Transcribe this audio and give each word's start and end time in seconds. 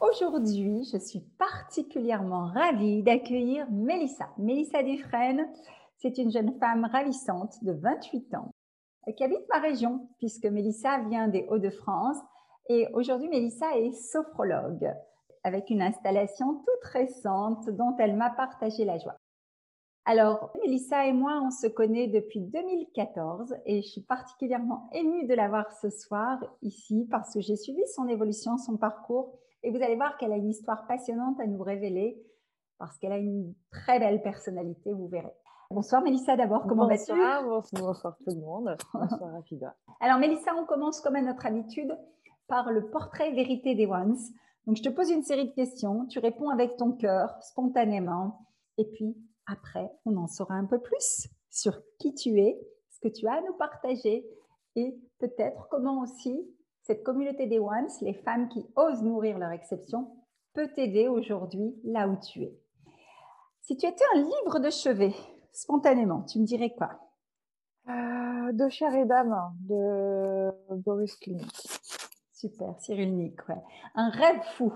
Aujourd'hui, 0.00 0.88
je 0.90 0.96
suis 0.96 1.20
particulièrement 1.38 2.46
ravie 2.46 3.02
d'accueillir 3.02 3.70
Mélissa. 3.70 4.30
Mélissa 4.38 4.82
Dufresne, 4.82 5.46
c'est 5.98 6.16
une 6.16 6.32
jeune 6.32 6.58
femme 6.58 6.88
ravissante 6.90 7.62
de 7.62 7.72
28 7.72 8.34
ans 8.34 8.50
qui 9.14 9.24
habite 9.24 9.46
ma 9.52 9.60
région, 9.60 10.08
puisque 10.16 10.46
Mélissa 10.46 11.00
vient 11.10 11.28
des 11.28 11.46
Hauts-de-France. 11.50 12.16
Et 12.70 12.88
aujourd'hui, 12.94 13.28
Mélissa 13.28 13.76
est 13.76 13.92
sophrologue, 13.92 14.90
avec 15.44 15.68
une 15.68 15.82
installation 15.82 16.54
toute 16.54 16.90
récente 16.92 17.68
dont 17.68 17.94
elle 17.98 18.16
m'a 18.16 18.30
partagé 18.30 18.86
la 18.86 18.96
joie. 18.96 19.16
Alors, 20.06 20.50
Mélissa 20.62 21.04
et 21.06 21.12
moi, 21.12 21.42
on 21.44 21.50
se 21.50 21.66
connaît 21.66 22.08
depuis 22.08 22.40
2014 22.40 23.54
et 23.66 23.82
je 23.82 23.88
suis 23.88 24.02
particulièrement 24.02 24.88
émue 24.94 25.26
de 25.26 25.34
la 25.34 25.48
voir 25.48 25.70
ce 25.82 25.90
soir 25.90 26.38
ici 26.62 27.06
parce 27.10 27.34
que 27.34 27.40
j'ai 27.40 27.56
suivi 27.56 27.86
son 27.94 28.08
évolution, 28.08 28.56
son 28.56 28.78
parcours 28.78 29.39
et 29.62 29.70
vous 29.70 29.82
allez 29.82 29.96
voir 29.96 30.16
qu'elle 30.16 30.32
a 30.32 30.36
une 30.36 30.50
histoire 30.50 30.86
passionnante 30.86 31.38
à 31.40 31.46
nous 31.46 31.62
révéler 31.62 32.22
parce 32.78 32.98
qu'elle 32.98 33.12
a 33.12 33.18
une 33.18 33.54
très 33.70 33.98
belle 33.98 34.22
personnalité, 34.22 34.92
vous 34.92 35.08
verrez. 35.08 35.34
Bonsoir 35.70 36.02
Mélissa 36.02 36.36
d'abord, 36.36 36.66
comment 36.66 36.88
vas-tu? 36.88 37.12
Bonsoir, 37.12 37.64
bonsoir 37.74 38.16
tout 38.18 38.34
le 38.34 38.40
monde. 38.40 38.76
Bonsoir 38.94 39.32
Rafida. 39.32 39.76
Alors 40.00 40.18
Mélissa, 40.18 40.52
on 40.56 40.64
commence 40.64 41.00
comme 41.00 41.16
à 41.16 41.22
notre 41.22 41.46
habitude 41.46 41.96
par 42.48 42.72
le 42.72 42.90
portrait 42.90 43.32
vérité 43.32 43.74
des 43.74 43.86
Ones. 43.86 44.16
Donc 44.66 44.76
je 44.76 44.82
te 44.82 44.88
pose 44.88 45.10
une 45.10 45.22
série 45.22 45.48
de 45.48 45.54
questions, 45.54 46.06
tu 46.06 46.18
réponds 46.18 46.48
avec 46.48 46.76
ton 46.76 46.92
cœur, 46.92 47.40
spontanément, 47.42 48.46
et 48.78 48.84
puis 48.84 49.16
après, 49.46 49.90
on 50.04 50.16
en 50.16 50.26
saura 50.26 50.54
un 50.54 50.66
peu 50.66 50.80
plus 50.80 51.28
sur 51.50 51.80
qui 51.98 52.14
tu 52.14 52.40
es, 52.40 52.60
ce 52.90 53.00
que 53.00 53.12
tu 53.12 53.26
as 53.26 53.34
à 53.34 53.40
nous 53.42 53.54
partager 53.54 54.26
et 54.76 54.96
peut-être 55.18 55.68
comment 55.70 56.00
aussi 56.00 56.46
cette 56.82 57.02
communauté 57.04 57.46
des 57.46 57.58
Ones, 57.58 57.88
les 58.00 58.14
femmes 58.14 58.48
qui 58.48 58.66
osent 58.76 59.02
nourrir 59.02 59.38
leur 59.38 59.50
exception, 59.50 60.16
peut 60.54 60.68
t'aider 60.74 61.08
aujourd'hui 61.08 61.74
là 61.84 62.08
où 62.08 62.16
tu 62.16 62.42
es. 62.42 62.58
Si 63.60 63.76
tu 63.76 63.86
étais 63.86 64.04
un 64.14 64.18
livre 64.18 64.58
de 64.58 64.70
chevet, 64.70 65.14
spontanément, 65.52 66.22
tu 66.22 66.40
me 66.40 66.44
dirais 66.44 66.74
quoi? 66.76 66.90
Euh, 67.88 68.52
De 68.52 68.68
chair 68.68 68.94
et 68.94 69.04
d'âme, 69.04 69.54
de 69.60 70.50
Boris 70.76 71.14
Klinik. 71.16 71.52
Super, 72.32 72.74
Cyrulnik, 72.80 73.48
ouais. 73.48 73.62
Un 73.94 74.08
rêve 74.10 74.42
fou. 74.56 74.72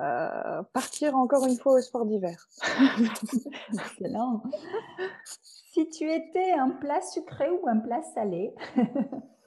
Euh, 0.00 0.62
partir 0.72 1.14
encore 1.14 1.44
une 1.46 1.58
fois 1.58 1.74
au 1.74 1.80
sport 1.80 2.06
d'hiver. 2.06 2.48
Excellent. 3.74 4.42
si 5.72 5.88
tu 5.90 6.10
étais 6.10 6.52
un 6.52 6.70
plat 6.70 7.02
sucré 7.02 7.50
ou 7.50 7.68
un 7.68 7.78
plat 7.80 8.00
salé 8.02 8.54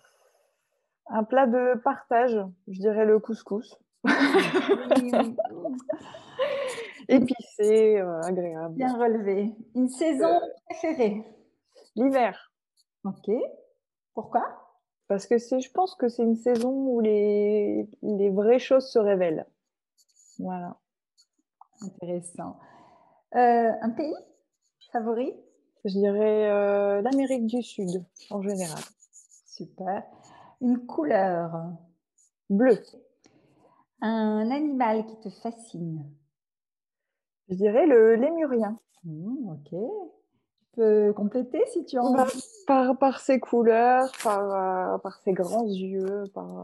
Un 1.08 1.24
plat 1.24 1.48
de 1.48 1.80
partage, 1.80 2.40
je 2.68 2.80
dirais 2.80 3.06
le 3.06 3.20
couscous. 3.20 3.78
Épicé, 7.10 8.00
euh, 8.00 8.22
agréable. 8.22 8.76
Bien 8.76 8.98
relevé. 8.98 9.54
Une 9.76 9.90
saison 9.90 10.26
euh, 10.26 10.40
préférée 10.70 11.24
L'hiver. 11.96 12.52
Ok. 13.04 13.30
Pourquoi? 14.14 14.44
Parce 15.08 15.28
que 15.28 15.38
je 15.38 15.72
pense 15.72 15.96
que 15.96 16.08
c'est 16.08 16.24
une 16.24 16.38
saison 16.38 16.72
où 16.72 17.02
les, 17.02 17.90
les 18.02 18.30
vraies 18.30 18.60
choses 18.60 18.90
se 18.90 19.00
révèlent. 19.00 19.46
Voilà. 20.40 20.78
Intéressant. 21.82 22.58
Euh, 23.36 23.72
un 23.82 23.90
pays 23.90 24.16
favori? 24.92 25.36
Je 25.86 25.92
dirais 25.92 26.50
euh, 26.50 27.02
l'Amérique 27.02 27.46
du 27.46 27.62
Sud 27.62 28.06
en 28.30 28.42
général. 28.42 28.80
Super. 29.46 30.04
Une 30.64 30.86
couleur 30.86 31.74
Bleu. 32.50 32.80
Un 34.02 34.50
animal 34.50 35.06
qui 35.06 35.20
te 35.20 35.30
fascine 35.30 36.06
Je 37.50 37.56
dirais 37.56 37.86
le 37.86 38.16
lémurien. 38.16 38.80
Mmh, 39.04 39.50
ok. 39.52 39.70
Tu 39.70 40.66
peux 40.76 41.14
compléter 41.14 41.62
si 41.74 41.86
tu 41.86 42.00
en 42.00 42.14
bah, 42.14 42.28
par, 42.66 42.98
par 42.98 43.20
ses 43.20 43.42
couleurs, 43.42 44.10
par, 44.24 44.94
euh, 44.94 44.98
par 45.00 45.18
ses 45.18 45.34
grands 45.34 45.68
yeux, 45.68 46.24
par 46.34 46.64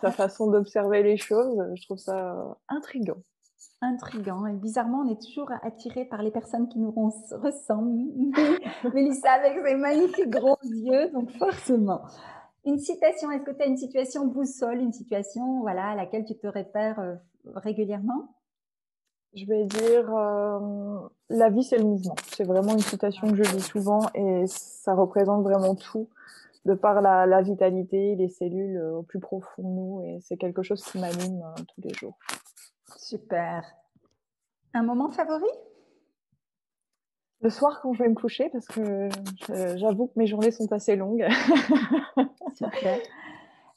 sa 0.00 0.12
façon 0.12 0.48
d'observer 0.48 1.02
les 1.02 1.16
choses. 1.16 1.60
Je 1.74 1.84
trouve 1.84 1.98
ça 1.98 2.56
intriguant 2.68 3.18
intrigant. 3.80 4.46
Et 4.46 4.52
bizarrement, 4.52 5.02
on 5.04 5.10
est 5.10 5.20
toujours 5.20 5.50
attiré 5.62 6.04
par 6.04 6.22
les 6.22 6.30
personnes 6.30 6.68
qui 6.68 6.78
nous 6.78 6.92
ressemblent. 6.92 7.98
Mélissa 8.94 9.32
avec 9.32 9.58
ses 9.66 9.74
magnifiques 9.74 10.30
gros 10.30 10.58
yeux, 10.62 11.10
donc 11.10 11.30
forcément. 11.32 12.02
Une 12.64 12.78
citation, 12.78 13.30
est-ce 13.30 13.44
que 13.44 13.50
tu 13.50 13.62
as 13.62 13.66
une 13.66 13.76
situation 13.76 14.26
boussole, 14.26 14.78
une 14.78 14.92
situation 14.92 15.60
voilà, 15.60 15.90
à 15.90 15.94
laquelle 15.96 16.24
tu 16.24 16.36
te 16.36 16.46
repères 16.46 17.00
euh, 17.00 17.14
régulièrement? 17.56 18.36
Je 19.34 19.46
vais 19.46 19.64
dire 19.64 20.14
euh, 20.14 21.08
la 21.28 21.48
vie, 21.48 21.64
c'est 21.64 21.78
le 21.78 21.84
mouvement. 21.84 22.14
C'est 22.32 22.44
vraiment 22.44 22.72
une 22.74 22.80
citation 22.80 23.28
que 23.28 23.42
je 23.42 23.54
lis 23.54 23.62
souvent 23.62 24.00
et 24.14 24.44
ça 24.46 24.94
représente 24.94 25.42
vraiment 25.42 25.74
tout 25.74 26.08
de 26.64 26.74
par 26.74 27.00
la, 27.02 27.26
la 27.26 27.42
vitalité, 27.42 28.14
les 28.14 28.28
cellules 28.28 28.76
euh, 28.76 28.98
au 28.98 29.02
plus 29.02 29.18
profond 29.18 29.62
de 29.62 29.68
nous 29.68 30.02
et 30.04 30.20
c'est 30.20 30.36
quelque 30.36 30.62
chose 30.62 30.84
qui 30.84 30.98
m'anime 30.98 31.42
tous 31.74 31.80
les 31.80 31.94
jours. 31.94 32.16
Super. 32.96 33.64
Un 34.74 34.82
moment 34.84 35.10
favori? 35.10 35.48
Le 37.42 37.50
soir 37.50 37.80
quand 37.82 37.92
je 37.92 38.02
vais 38.02 38.08
me 38.08 38.14
coucher 38.14 38.48
parce 38.50 38.66
que 38.66 39.08
j'avoue 39.76 40.06
que 40.06 40.12
mes 40.16 40.26
journées 40.26 40.52
sont 40.52 40.72
assez 40.72 40.96
longues. 40.96 41.26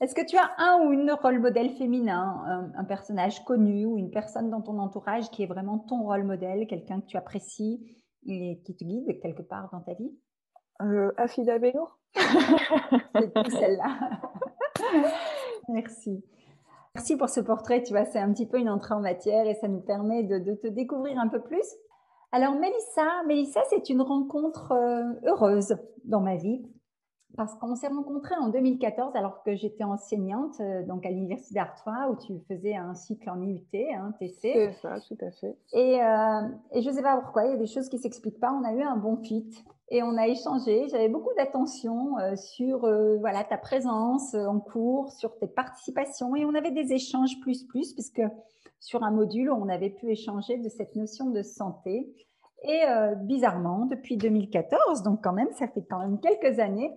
Est-ce 0.01 0.13
que 0.13 0.25
tu 0.25 0.37
as 0.37 0.51
un 0.57 0.85
ou 0.85 0.91
une 0.91 1.11
rôle 1.11 1.39
modèle 1.39 1.69
féminin, 1.71 2.71
un, 2.75 2.83
personnage 2.83 3.43
connu 3.43 3.85
ou 3.85 3.97
une 3.97 4.11
personne 4.11 4.49
dans 4.49 4.61
ton 4.61 4.77
entourage 4.77 5.29
qui 5.31 5.43
est 5.43 5.47
vraiment 5.47 5.79
ton 5.79 6.03
rôle 6.03 6.23
modèle, 6.23 6.67
quelqu'un 6.67 6.99
que 6.99 7.05
tu 7.05 7.17
apprécies 7.17 7.81
et 8.27 8.61
qui 8.65 8.75
te 8.75 8.83
guide 8.83 9.19
quelque 9.21 9.41
part 9.41 9.69
dans 9.71 9.79
ta 9.79 9.93
vie? 9.93 10.11
Euh, 10.81 11.11
Afida 11.17 11.57
Benour. 11.57 11.97
C'est 12.15 13.49
celle-là. 13.49 13.97
Merci. 15.69 16.23
Merci 16.95 17.17
pour 17.17 17.29
ce 17.29 17.39
portrait, 17.39 17.83
tu 17.83 17.91
vois, 17.91 18.05
c'est 18.05 18.19
un 18.19 18.31
petit 18.31 18.45
peu 18.45 18.57
une 18.57 18.69
entrée 18.69 18.93
en 18.93 19.01
matière 19.01 19.45
et 19.47 19.55
ça 19.55 19.67
nous 19.67 19.81
permet 19.81 20.23
de, 20.23 20.53
te 20.55 20.67
découvrir 20.67 21.19
un 21.19 21.27
peu 21.27 21.41
plus. 21.41 21.65
Alors 22.31 22.56
Mélissa, 22.56 23.24
Mélissa, 23.27 23.62
c'est 23.69 23.89
une 23.89 24.01
rencontre 24.01 24.72
euh, 24.72 25.13
heureuse 25.25 25.77
dans 26.04 26.22
ma 26.22 26.36
vie 26.36 26.66
parce 27.36 27.56
qu'on 27.56 27.75
s'est 27.75 27.88
rencontrés 27.88 28.36
en 28.39 28.50
2014 28.50 29.16
alors 29.16 29.44
que 29.44 29.56
j'étais 29.56 29.83
enseignante 29.83 30.60
euh, 30.60 30.83
donc 30.86 31.06
à 31.06 31.10
l'université 31.10 31.56
d'Artois 31.56 32.10
où 32.10 32.16
tu 32.16 32.39
faisais 32.48 32.75
un 32.75 32.94
cycle 32.94 33.30
en 33.30 33.42
IUT, 33.42 33.62
hein, 33.74 34.13
TC. 34.19 34.36
C'est 34.42 34.72
ça, 34.74 34.95
tout 35.07 35.18
à 35.22 35.31
fait. 35.31 35.57
Et, 35.74 36.01
euh, 36.01 36.42
et 36.72 36.81
je 36.81 36.89
ne 36.89 36.95
sais 36.95 37.01
pas 37.01 37.18
pourquoi, 37.18 37.45
il 37.45 37.51
y 37.51 37.54
a 37.54 37.57
des 37.57 37.68
choses 37.68 37.89
qui 37.89 37.98
s'expliquent 37.98 38.39
pas. 38.39 38.51
On 38.51 38.63
a 38.63 38.74
eu 38.74 38.81
un 38.81 38.98
bon 38.98 39.18
fit 39.18 39.63
et 39.89 40.03
on 40.03 40.17
a 40.17 40.27
échangé. 40.27 40.87
J'avais 40.89 41.09
beaucoup 41.09 41.33
d'attention 41.37 42.17
euh, 42.19 42.35
sur 42.35 42.85
euh, 42.85 43.17
voilà 43.19 43.43
ta 43.43 43.57
présence 43.57 44.33
euh, 44.33 44.45
en 44.45 44.59
cours, 44.59 45.11
sur 45.11 45.37
tes 45.37 45.47
participations 45.47 46.35
et 46.35 46.45
on 46.45 46.55
avait 46.55 46.71
des 46.71 46.93
échanges 46.93 47.39
plus 47.41 47.63
plus 47.63 47.93
puisque 47.93 48.23
sur 48.79 49.03
un 49.03 49.11
module 49.11 49.51
on 49.51 49.69
avait 49.69 49.89
pu 49.89 50.11
échanger 50.11 50.57
de 50.57 50.69
cette 50.69 50.95
notion 50.95 51.29
de 51.29 51.41
santé. 51.41 52.13
Et 52.67 52.81
bizarrement, 53.17 53.85
depuis 53.85 54.17
2014, 54.17 55.03
donc 55.03 55.23
quand 55.23 55.33
même, 55.33 55.51
ça 55.51 55.67
fait 55.67 55.83
quand 55.87 55.99
même 55.99 56.19
quelques 56.19 56.59
années, 56.59 56.91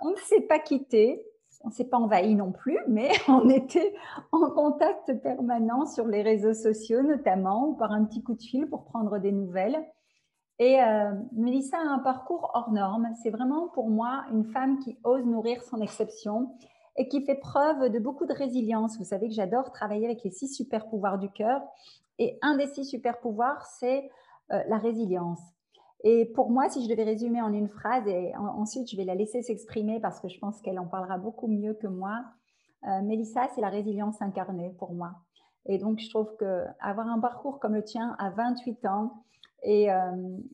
on 0.00 0.10
ne 0.10 0.16
s'est 0.16 0.42
pas 0.42 0.60
quitté 0.60 1.24
on 1.64 1.68
ne 1.68 1.72
s'est 1.72 1.88
pas 1.88 1.98
envahi 1.98 2.34
non 2.34 2.52
plus, 2.52 2.78
mais 2.88 3.10
on 3.28 3.48
était 3.48 3.94
en 4.32 4.50
contact 4.50 5.12
permanent 5.22 5.86
sur 5.86 6.06
les 6.06 6.22
réseaux 6.22 6.54
sociaux 6.54 7.02
notamment, 7.02 7.70
ou 7.70 7.74
par 7.74 7.92
un 7.92 8.04
petit 8.04 8.22
coup 8.22 8.34
de 8.34 8.42
fil 8.42 8.68
pour 8.68 8.84
prendre 8.84 9.18
des 9.18 9.32
nouvelles. 9.32 9.84
Et 10.58 10.82
euh, 10.82 11.12
Mélissa 11.32 11.78
a 11.78 11.88
un 11.88 12.00
parcours 12.00 12.50
hors 12.54 12.70
norme. 12.70 13.08
C'est 13.22 13.30
vraiment 13.30 13.68
pour 13.68 13.88
moi 13.88 14.24
une 14.32 14.44
femme 14.44 14.78
qui 14.80 14.98
ose 15.04 15.24
nourrir 15.24 15.62
son 15.62 15.80
exception 15.80 16.50
et 16.96 17.08
qui 17.08 17.24
fait 17.24 17.36
preuve 17.36 17.90
de 17.90 17.98
beaucoup 17.98 18.26
de 18.26 18.32
résilience. 18.32 18.98
Vous 18.98 19.04
savez 19.04 19.28
que 19.28 19.34
j'adore 19.34 19.70
travailler 19.70 20.06
avec 20.06 20.24
les 20.24 20.30
six 20.30 20.48
super 20.48 20.88
pouvoirs 20.88 21.18
du 21.18 21.30
cœur. 21.30 21.62
Et 22.18 22.38
un 22.42 22.56
des 22.56 22.66
six 22.66 22.84
super 22.84 23.20
pouvoirs, 23.20 23.64
c'est 23.78 24.10
euh, 24.52 24.62
la 24.68 24.78
résilience. 24.78 25.40
Et 26.04 26.26
pour 26.26 26.50
moi, 26.50 26.68
si 26.68 26.82
je 26.82 26.88
devais 26.88 27.04
résumer 27.04 27.40
en 27.42 27.52
une 27.52 27.68
phrase, 27.68 28.06
et 28.06 28.32
ensuite 28.36 28.90
je 28.90 28.96
vais 28.96 29.04
la 29.04 29.14
laisser 29.14 29.42
s'exprimer 29.42 30.00
parce 30.00 30.20
que 30.20 30.28
je 30.28 30.38
pense 30.38 30.60
qu'elle 30.60 30.78
en 30.78 30.86
parlera 30.86 31.18
beaucoup 31.18 31.48
mieux 31.48 31.74
que 31.74 31.88
moi, 31.88 32.24
euh, 32.86 33.02
Mélissa, 33.02 33.48
c'est 33.54 33.60
la 33.60 33.68
résilience 33.68 34.20
incarnée 34.22 34.74
pour 34.78 34.92
moi. 34.92 35.10
Et 35.68 35.78
donc, 35.78 35.98
je 35.98 36.08
trouve 36.08 36.34
qu'avoir 36.38 37.08
un 37.08 37.20
parcours 37.20 37.60
comme 37.60 37.74
le 37.74 37.84
tien 37.84 38.16
à 38.18 38.30
28 38.30 38.86
ans, 38.86 39.22
et, 39.62 39.92
euh, 39.92 39.96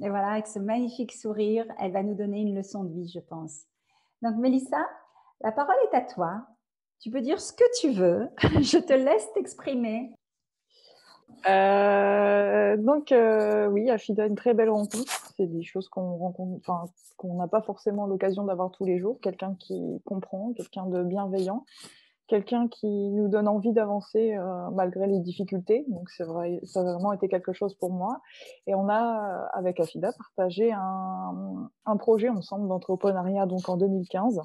et, 0.02 0.08
voilà, 0.08 0.28
avec 0.28 0.46
ce 0.46 0.58
magnifique 0.58 1.12
sourire, 1.12 1.66
elle 1.78 1.92
va 1.92 2.02
nous 2.02 2.14
donner 2.14 2.40
une 2.40 2.54
leçon 2.54 2.84
de 2.84 2.92
vie, 2.92 3.08
je 3.08 3.20
pense. 3.20 3.64
Donc, 4.22 4.36
Mélissa, 4.36 4.84
la 5.40 5.52
parole 5.52 5.76
est 5.90 5.96
à 5.96 6.00
toi. 6.00 6.46
Tu 7.00 7.10
peux 7.10 7.20
dire 7.20 7.40
ce 7.40 7.52
que 7.52 7.64
tu 7.80 7.90
veux. 7.90 8.28
je 8.60 8.78
te 8.78 8.92
laisse 8.92 9.32
t'exprimer. 9.34 10.14
Euh, 11.48 12.76
donc 12.76 13.12
euh, 13.12 13.66
oui, 13.66 13.90
Afida, 13.90 14.26
une 14.26 14.34
très 14.34 14.54
belle 14.54 14.70
rencontre. 14.70 15.32
C'est 15.36 15.46
des 15.46 15.62
choses 15.62 15.88
qu'on 15.88 16.16
rencontre, 16.16 16.62
qu'on 17.16 17.34
n'a 17.34 17.48
pas 17.48 17.60
forcément 17.60 18.06
l'occasion 18.06 18.44
d'avoir 18.44 18.70
tous 18.70 18.84
les 18.84 18.98
jours. 18.98 19.18
Quelqu'un 19.20 19.54
qui 19.58 20.00
comprend, 20.04 20.52
quelqu'un 20.54 20.86
de 20.86 21.02
bienveillant, 21.02 21.64
quelqu'un 22.26 22.68
qui 22.68 22.88
nous 23.10 23.28
donne 23.28 23.48
envie 23.48 23.72
d'avancer 23.72 24.34
euh, 24.34 24.70
malgré 24.70 25.06
les 25.06 25.20
difficultés. 25.20 25.84
Donc 25.88 26.08
c'est 26.10 26.24
vrai, 26.24 26.60
ça 26.64 26.80
a 26.80 26.82
vraiment 26.84 27.12
été 27.12 27.28
quelque 27.28 27.52
chose 27.52 27.74
pour 27.74 27.92
moi. 27.92 28.20
Et 28.66 28.74
on 28.74 28.88
a 28.88 29.48
avec 29.52 29.80
Afida 29.80 30.12
partagé 30.12 30.72
un, 30.72 31.70
un 31.86 31.96
projet 31.96 32.28
ensemble 32.28 32.68
d'entrepreneuriat 32.68 33.46
donc 33.46 33.68
en 33.68 33.76
2015 33.76 34.40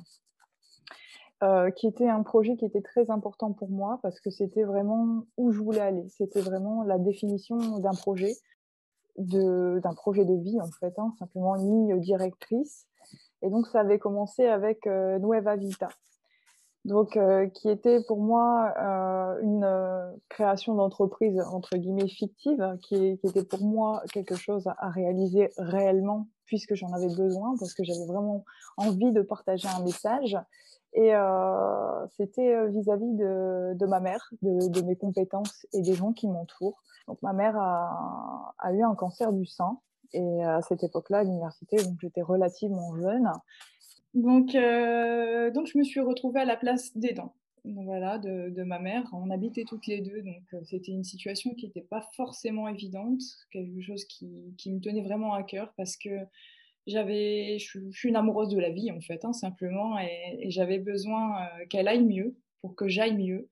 euh, 1.41 1.71
qui 1.71 1.87
était 1.87 2.09
un 2.09 2.21
projet 2.21 2.57
qui 2.57 2.65
était 2.65 2.81
très 2.81 3.09
important 3.09 3.53
pour 3.53 3.69
moi 3.69 3.97
parce 4.03 4.19
que 4.19 4.29
c'était 4.29 4.65
vraiment 4.65 5.23
où 5.37 5.53
je 5.53 5.59
voulais 5.59 5.79
aller. 5.79 6.05
C'était 6.09 6.41
vraiment 6.41 6.83
la 6.83 6.97
définition 6.97 7.79
d'un 7.79 7.93
projet, 7.93 8.33
d'un 9.15 9.93
projet 9.95 10.25
de 10.25 10.33
vie 10.33 10.59
en 10.59 10.69
fait, 10.81 10.99
hein, 10.99 11.13
simplement 11.17 11.55
une 11.55 11.71
ligne 11.71 11.99
directrice. 12.01 12.87
Et 13.41 13.49
donc 13.49 13.67
ça 13.67 13.79
avait 13.79 13.99
commencé 13.99 14.47
avec 14.47 14.85
euh, 14.85 15.17
Nueva 15.19 15.55
Vita, 15.55 15.87
donc 16.89 17.15
euh, 17.17 17.47
qui 17.47 17.69
était 17.69 18.03
pour 18.03 18.19
moi 18.19 18.73
euh, 18.77 19.41
une 19.43 19.63
euh, 19.63 20.11
création 20.27 20.73
d'entreprise 20.73 21.39
entre 21.39 21.77
guillemets 21.77 22.07
fictive, 22.07 22.77
qui, 22.81 23.19
qui, 23.19 23.27
était 23.27 23.43
pour 23.43 23.63
moi 23.63 24.01
quelque 24.11 24.35
chose 24.35 24.67
à 24.67 24.89
réaliser 24.89 25.51
réellement 25.57 26.27
puisque 26.45 26.73
j'en 26.73 26.91
avais 26.93 27.15
besoin, 27.15 27.55
parce 27.59 27.75
que 27.75 27.83
j'avais 27.83 28.07
vraiment 28.07 28.43
envie 28.75 29.11
de 29.11 29.21
partager 29.21 29.67
un 29.67 29.83
message 29.83 30.35
et 30.93 31.11
c'était 32.17 32.67
vis-à-vis 32.69 33.13
de, 33.13 33.85
ma 33.85 33.99
mère, 33.99 34.27
de, 34.41 34.81
mes 34.81 34.95
compétences 34.95 35.67
et 35.73 35.83
des 35.83 35.93
gens 35.93 36.11
qui 36.11 36.27
m'entourent. 36.27 36.81
Donc 37.07 37.21
ma 37.21 37.33
mère 37.33 37.55
a, 37.55 38.55
a, 38.57 38.73
eu 38.73 38.81
un 38.81 38.95
cancer 38.95 39.31
du 39.31 39.45
sein 39.45 39.77
et 40.13 40.43
à 40.43 40.63
cette 40.63 40.83
époque-là, 40.83 41.19
à 41.19 41.23
l'université, 41.23 41.77
donc 41.83 41.99
j'étais 42.01 42.23
relativement 42.23 42.95
jeune. 42.95 43.31
Donc, 44.13 44.55
euh, 44.55 45.51
donc 45.51 45.67
je 45.67 45.77
me 45.77 45.83
suis 45.83 45.99
retrouvée 45.99 46.41
à 46.41 46.45
la 46.45 46.57
place 46.57 46.97
des 46.97 47.13
dents. 47.13 47.33
voilà, 47.63 48.17
de, 48.17 48.49
de, 48.49 48.63
ma 48.63 48.79
mère. 48.79 49.07
On 49.13 49.29
habitait 49.29 49.65
toutes 49.65 49.87
les 49.87 50.01
deux, 50.01 50.21
donc 50.21 50.43
euh, 50.53 50.59
c'était 50.65 50.91
une 50.91 51.03
situation 51.03 51.53
qui 51.53 51.67
n'était 51.67 51.81
pas 51.81 52.01
forcément 52.15 52.67
évidente, 52.67 53.21
quelque 53.51 53.81
chose 53.81 54.05
qui, 54.05 54.53
qui, 54.57 54.71
me 54.71 54.79
tenait 54.79 55.03
vraiment 55.03 55.33
à 55.33 55.43
cœur 55.43 55.73
parce 55.77 55.95
que 55.95 56.09
j'avais, 56.87 57.59
je, 57.59 57.79
suis 57.91 58.09
une 58.09 58.15
amoureuse 58.15 58.49
de 58.49 58.59
la 58.59 58.71
vie 58.71 58.91
en 58.91 59.01
fait, 59.01 59.23
hein, 59.25 59.33
simplement, 59.33 59.99
et, 59.99 60.49
j'avais 60.49 60.79
besoin 60.79 61.41
euh, 61.41 61.65
qu'elle 61.69 61.87
aille 61.87 62.03
mieux 62.03 62.35
pour 62.61 62.75
que 62.75 62.87
j'aille 62.87 63.15
mieux. 63.15 63.47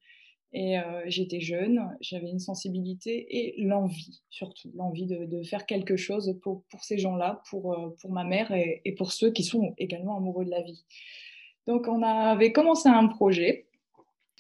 Et 0.60 0.80
euh, 0.80 1.04
j'étais 1.06 1.40
jeune, 1.40 1.96
j'avais 2.02 2.32
une 2.32 2.40
sensibilité 2.40 3.28
et 3.30 3.62
l'envie, 3.62 4.24
surtout, 4.32 4.72
l'envie 4.74 5.06
de, 5.06 5.26
de, 5.26 5.44
faire 5.44 5.68
quelque 5.68 5.98
chose 5.98 6.36
pour, 6.42 6.64
pour 6.72 6.84
ces 6.84 6.98
gens-là, 6.98 7.44
pour, 7.52 7.74
euh, 7.74 7.96
pour 8.02 8.12
ma 8.12 8.24
mère 8.24 8.52
et, 8.52 8.82
et, 8.84 8.96
pour 8.96 9.12
ceux 9.12 9.30
qui 9.30 9.44
sont 9.44 9.76
également 9.78 10.18
amoureux 10.18 10.46
de 10.46 10.50
la 10.50 10.64
vie. 10.64 10.84
Donc 11.68 11.88
on 11.88 12.02
avait 12.02 12.54
commencé 12.54 12.90
un 12.90 13.06
projet, 13.06 13.68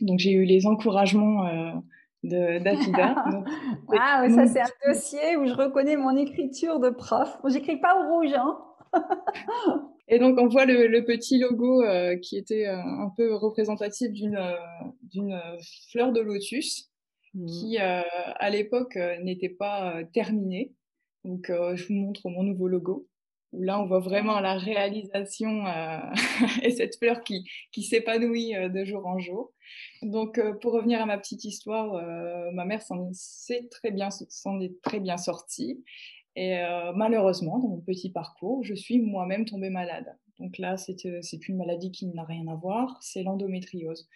donc 0.01 0.17
j'ai 0.17 0.31
eu 0.31 0.45
les 0.45 0.65
encouragements 0.65 1.45
euh, 1.45 2.59
d'Afida. 2.61 3.23
ah, 3.99 4.27
ça 4.27 4.47
c'est 4.47 4.61
un 4.61 4.91
dossier 4.91 5.37
où 5.37 5.45
je 5.45 5.53
reconnais 5.53 5.97
mon 5.97 6.17
écriture 6.17 6.79
de 6.79 6.89
prof. 6.89 7.37
J'écris 7.45 7.77
pas 7.77 7.95
au 7.95 8.15
rouge, 8.15 8.33
hein 8.33 8.57
Et 10.09 10.19
donc, 10.19 10.37
on 10.39 10.47
voit 10.47 10.65
le, 10.65 11.03
petit 11.03 11.37
logo 11.37 11.83
euh, 11.83 12.15
qui 12.17 12.37
était 12.37 12.67
euh, 12.67 12.77
un 12.77 13.11
peu 13.15 13.35
représentatif 13.35 14.11
d'une 14.11 14.37
euh, 14.37 15.57
fleur 15.91 16.13
de 16.13 16.21
lotus 16.21 16.89
mmh. 17.33 17.45
qui, 17.45 17.77
à 17.77 18.49
l'époque, 18.49 18.97
n'était 19.21 19.49
pas 19.49 20.01
terminée. 20.13 20.73
Donc, 21.25 21.47
je 21.49 21.87
vous 21.87 21.93
montre 21.93 22.29
mon 22.29 22.43
nouveau 22.43 22.67
logo 22.67 23.07
où 23.53 23.63
là, 23.63 23.81
on 23.81 23.85
voit 23.85 23.99
vraiment 23.99 24.41
la 24.41 24.57
réalisation 24.57 25.63
et 26.63 26.71
cette 26.71 26.97
fleur 26.97 27.23
qui, 27.23 27.45
qui 27.71 27.83
s'épanouit 27.83 28.53
de 28.53 28.85
jour 28.85 29.05
en 29.05 29.19
jour. 29.19 29.53
Donc, 30.01 30.39
pour 30.61 30.73
revenir 30.73 31.01
à 31.01 31.05
ma 31.05 31.17
petite 31.17 31.43
histoire, 31.43 32.01
ma 32.53 32.65
mère 32.65 32.81
s'en 32.81 33.09
est 33.49 33.69
très 33.71 33.91
bien, 33.91 34.09
s'en 34.09 34.59
est 34.61 34.81
très 34.81 34.99
bien 34.99 35.17
sortie. 35.17 35.83
Et 36.37 36.59
euh, 36.59 36.93
malheureusement, 36.93 37.57
dans 37.57 37.67
mon 37.67 37.81
petit 37.81 38.11
parcours, 38.11 38.63
je 38.63 38.75
suis 38.75 38.99
moi-même 38.99 39.45
tombée 39.45 39.71
malade. 39.71 40.15
Donc 40.37 40.59
là, 40.59 40.77
c'est 40.77 41.07
euh, 41.07 41.19
une 41.47 41.57
maladie 41.57 41.91
qui 41.91 42.05
n'a 42.05 42.23
rien 42.23 42.47
à 42.47 42.53
voir, 42.53 42.95
c'est 43.01 43.23
l'endométriose. 43.23 44.07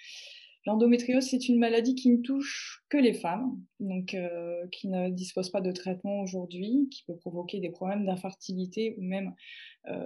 L'endométriose, 0.68 1.24
c'est 1.24 1.50
une 1.50 1.58
maladie 1.58 1.96
qui 1.96 2.12
ne 2.12 2.22
touche 2.22 2.84
que 2.90 2.98
les 3.00 3.16
femmes, 3.16 3.60
donc 3.80 4.14
euh, 4.14 4.68
qui 4.72 4.88
ne 4.88 5.10
dispose 5.10 5.50
pas 5.50 5.62
de 5.62 5.72
traitement 5.72 6.22
aujourd'hui, 6.22 6.90
qui 6.92 7.04
peut 7.06 7.16
provoquer 7.16 7.60
des 7.60 7.72
problèmes 7.72 8.06
d'infertilité 8.06 8.94
ou 9.00 9.02
même 9.02 9.34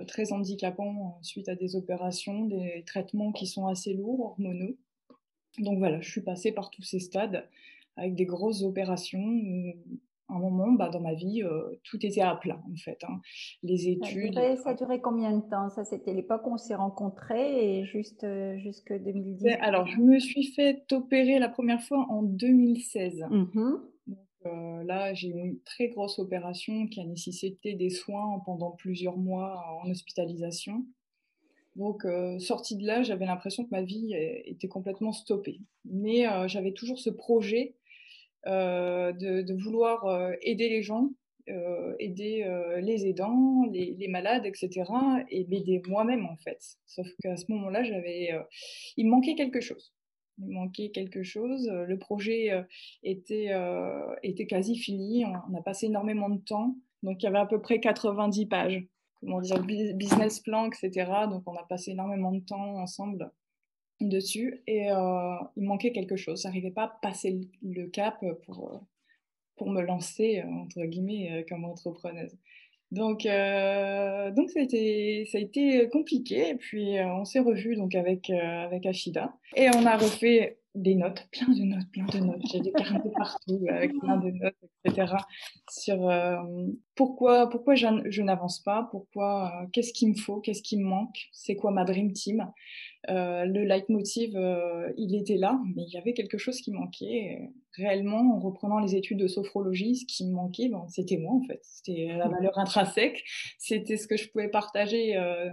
très 0.07 0.31
handicapants 0.31 1.19
suite 1.21 1.49
à 1.49 1.55
des 1.55 1.75
opérations, 1.75 2.45
des 2.45 2.85
traitements 2.87 3.33
qui 3.33 3.45
sont 3.45 3.67
assez 3.67 3.93
lourds, 3.93 4.21
hormonaux. 4.21 4.77
Donc 5.59 5.79
voilà, 5.79 5.99
je 5.99 6.09
suis 6.09 6.21
passée 6.21 6.53
par 6.53 6.69
tous 6.69 6.83
ces 6.83 7.01
stades 7.01 7.45
avec 7.97 8.15
des 8.15 8.23
grosses 8.23 8.63
opérations 8.63 9.19
un 10.29 10.39
moment, 10.39 10.71
bah, 10.71 10.89
dans 10.89 11.01
ma 11.01 11.13
vie, 11.13 11.43
euh, 11.43 11.79
tout 11.83 12.03
était 12.05 12.21
à 12.21 12.35
plat, 12.35 12.59
en 12.71 12.75
fait. 12.75 12.97
Hein. 13.03 13.21
Les 13.63 13.89
études. 13.89 14.35
Ça 14.57 14.71
a, 14.71 14.73
duré, 14.73 14.99
combien 14.99 15.37
de 15.37 15.41
temps? 15.41 15.69
Ça, 15.69 15.85
c'était 15.85 16.13
l'époque 16.13 16.45
où 16.47 16.53
on 16.53 16.57
s'est 16.57 16.75
rencontrés 16.75 17.79
et 17.79 17.85
juste 17.85 18.23
euh, 18.23 18.57
jusque 18.57 18.91
2010 18.91 19.47
Alors, 19.61 19.87
je 19.87 19.99
me 19.99 20.19
suis 20.19 20.51
fait 20.53 20.83
opérer 20.91 21.39
la 21.39 21.49
première 21.49 21.81
fois 21.81 22.05
en 22.09 22.23
2016. 22.23 23.25
Mmh 23.29 23.75
Donc, 24.07 24.17
euh, 24.45 24.83
là, 24.83 25.13
j'ai 25.13 25.29
eu 25.29 25.39
une 25.39 25.59
très 25.61 25.89
grosse 25.89 26.17
opération 26.17 26.87
qui 26.87 27.01
a 27.01 27.05
nécessité 27.05 27.75
des 27.75 27.89
soins 27.89 28.41
pendant 28.45 28.71
plusieurs 28.71 29.17
mois 29.17 29.63
en 29.83 29.89
hospitalisation. 29.89 30.85
Donc, 31.75 32.07
sortie 32.39 32.77
de 32.77 32.87
là, 32.87 33.03
j'avais 33.03 33.25
l'impression 33.25 33.65
que 33.65 33.69
ma 33.71 33.81
vie 33.81 34.13
était 34.45 34.69
complètement 34.69 35.11
stoppée. 35.11 35.59
Mais 35.83 36.23
j'avais 36.47 36.71
toujours 36.71 36.99
ce 36.99 37.09
projet 37.09 37.75
euh, 38.47 39.11
de, 39.11 39.53
vouloir 39.63 40.05
euh, 40.05 40.33
aider 40.41 40.69
les 40.69 40.83
gens, 40.83 41.09
euh, 41.49 41.95
aider 41.99 42.45
les 42.81 43.07
aidants, 43.07 43.65
les, 43.71 44.07
malades, 44.07 44.45
etc. 44.45 44.83
et 45.29 45.45
m'aider 45.45 45.81
moi-même 45.87 46.25
en 46.25 46.37
fait. 46.37 46.59
Sauf 46.85 47.07
qu'à 47.21 47.37
ce 47.37 47.45
moment-là, 47.49 47.81
il 48.97 49.07
manquait 49.07 49.35
quelque 49.35 49.61
chose. 49.61 49.93
Il 50.37 50.49
manquait 50.49 50.89
quelque 50.89 51.23
chose. 51.23 51.67
Le 51.69 51.97
projet 51.97 52.51
était, 53.03 53.51
était 54.21 54.47
quasi 54.47 54.77
fini. 54.77 55.25
On 55.25 55.55
a 55.55 55.61
passé 55.61 55.87
énormément 55.87 56.29
de 56.29 56.39
temps. 56.39 56.75
Donc, 57.03 57.21
il 57.21 57.25
y 57.25 57.27
avait 57.27 57.39
à 57.39 57.45
peu 57.45 57.61
près 57.61 57.79
90 57.79 58.45
pages. 58.47 58.85
Comment 59.21 59.39
dire, 59.39 59.63
business 59.63 60.39
plan, 60.39 60.67
etc. 60.67 61.09
Donc, 61.29 61.43
on 61.47 61.55
a 61.55 61.63
passé 61.63 61.91
énormément 61.91 62.31
de 62.31 62.41
temps 62.41 62.77
ensemble 62.77 63.31
dessus 64.01 64.61
et 64.67 64.91
euh, 64.91 65.35
il 65.55 65.63
manquait 65.63 65.91
quelque 65.91 66.15
chose. 66.15 66.41
J'arrivais 66.43 66.71
pas 66.71 66.83
à 66.83 66.99
passer 67.01 67.39
le, 67.61 67.87
cap 67.87 68.23
pour, 68.45 68.73
euh, 68.73 68.77
pour 69.55 69.69
me 69.69 69.81
lancer, 69.81 70.39
euh, 70.39 70.49
entre 70.49 70.83
guillemets, 70.85 71.45
comme 71.49 71.65
entrepreneuse. 71.65 72.37
Donc, 72.91 73.23
donc 73.23 74.49
ça, 74.51 74.59
a 74.59 74.63
été, 74.63 75.25
ça 75.25 75.37
a 75.37 75.41
été 75.41 75.89
compliqué. 75.89 76.49
Et 76.49 76.55
puis, 76.55 76.97
on 77.01 77.25
s'est 77.25 77.39
revus 77.39 77.75
donc, 77.75 77.95
avec, 77.95 78.29
avec 78.29 78.85
Ashida. 78.85 79.33
Et 79.55 79.69
on 79.75 79.85
a 79.85 79.97
refait 79.97 80.59
des 80.75 80.93
notes, 80.95 81.27
plein 81.31 81.51
de 81.51 81.63
notes, 81.63 81.89
plein 81.91 82.05
de 82.05 82.19
notes. 82.19 82.41
J'ai 82.51 82.59
des 82.59 82.71
carnets 82.71 83.11
partout 83.17 83.65
avec 83.69 83.97
plein 83.97 84.17
de 84.17 84.29
notes, 84.29 84.55
etc. 84.85 85.13
Sur 85.69 86.09
pourquoi, 86.93 87.49
pourquoi 87.49 87.75
je, 87.75 88.21
n'avance 88.21 88.59
pas, 88.59 88.87
pourquoi, 88.91 89.67
qu'est-ce 89.73 89.91
qu'il 89.91 90.09
me 90.09 90.15
faut, 90.15 90.39
qu'est-ce 90.39 90.61
qui 90.61 90.77
me 90.77 90.85
manque, 90.85 91.27
c'est 91.31 91.55
quoi 91.55 91.71
ma 91.71 91.85
dream 91.85 92.13
team. 92.13 92.47
Euh, 93.09 93.45
le 93.45 93.63
leitmotiv, 93.63 94.35
euh, 94.35 94.91
il 94.97 95.15
était 95.15 95.37
là, 95.37 95.59
mais 95.75 95.83
il 95.83 95.93
y 95.93 95.97
avait 95.97 96.13
quelque 96.13 96.37
chose 96.37 96.59
qui 96.61 96.71
manquait. 96.71 97.51
Réellement, 97.73 98.35
en 98.35 98.39
reprenant 98.39 98.79
les 98.79 98.95
études 98.95 99.19
de 99.19 99.27
sophrologie, 99.27 99.97
ce 99.97 100.05
qui 100.05 100.25
me 100.25 100.33
manquait, 100.33 100.69
ben, 100.69 100.85
c'était 100.87 101.17
moi 101.17 101.33
en 101.33 101.41
fait. 101.43 101.59
C'était 101.63 102.07
la 102.17 102.27
mmh. 102.27 102.31
valeur 102.31 102.57
intrinsèque, 102.57 103.23
c'était 103.59 103.97
ce 103.97 104.07
que 104.07 104.17
je 104.17 104.29
pouvais 104.29 104.49
partager 104.49 105.17
euh, 105.17 105.51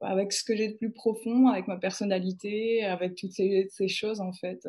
avec 0.00 0.32
ce 0.32 0.42
que 0.42 0.56
j'ai 0.56 0.68
de 0.68 0.76
plus 0.76 0.92
profond, 0.92 1.48
avec 1.48 1.68
ma 1.68 1.76
personnalité, 1.76 2.84
avec 2.84 3.14
toutes 3.14 3.32
ces, 3.32 3.68
choses 3.88 4.20
en 4.20 4.32
fait. 4.32 4.66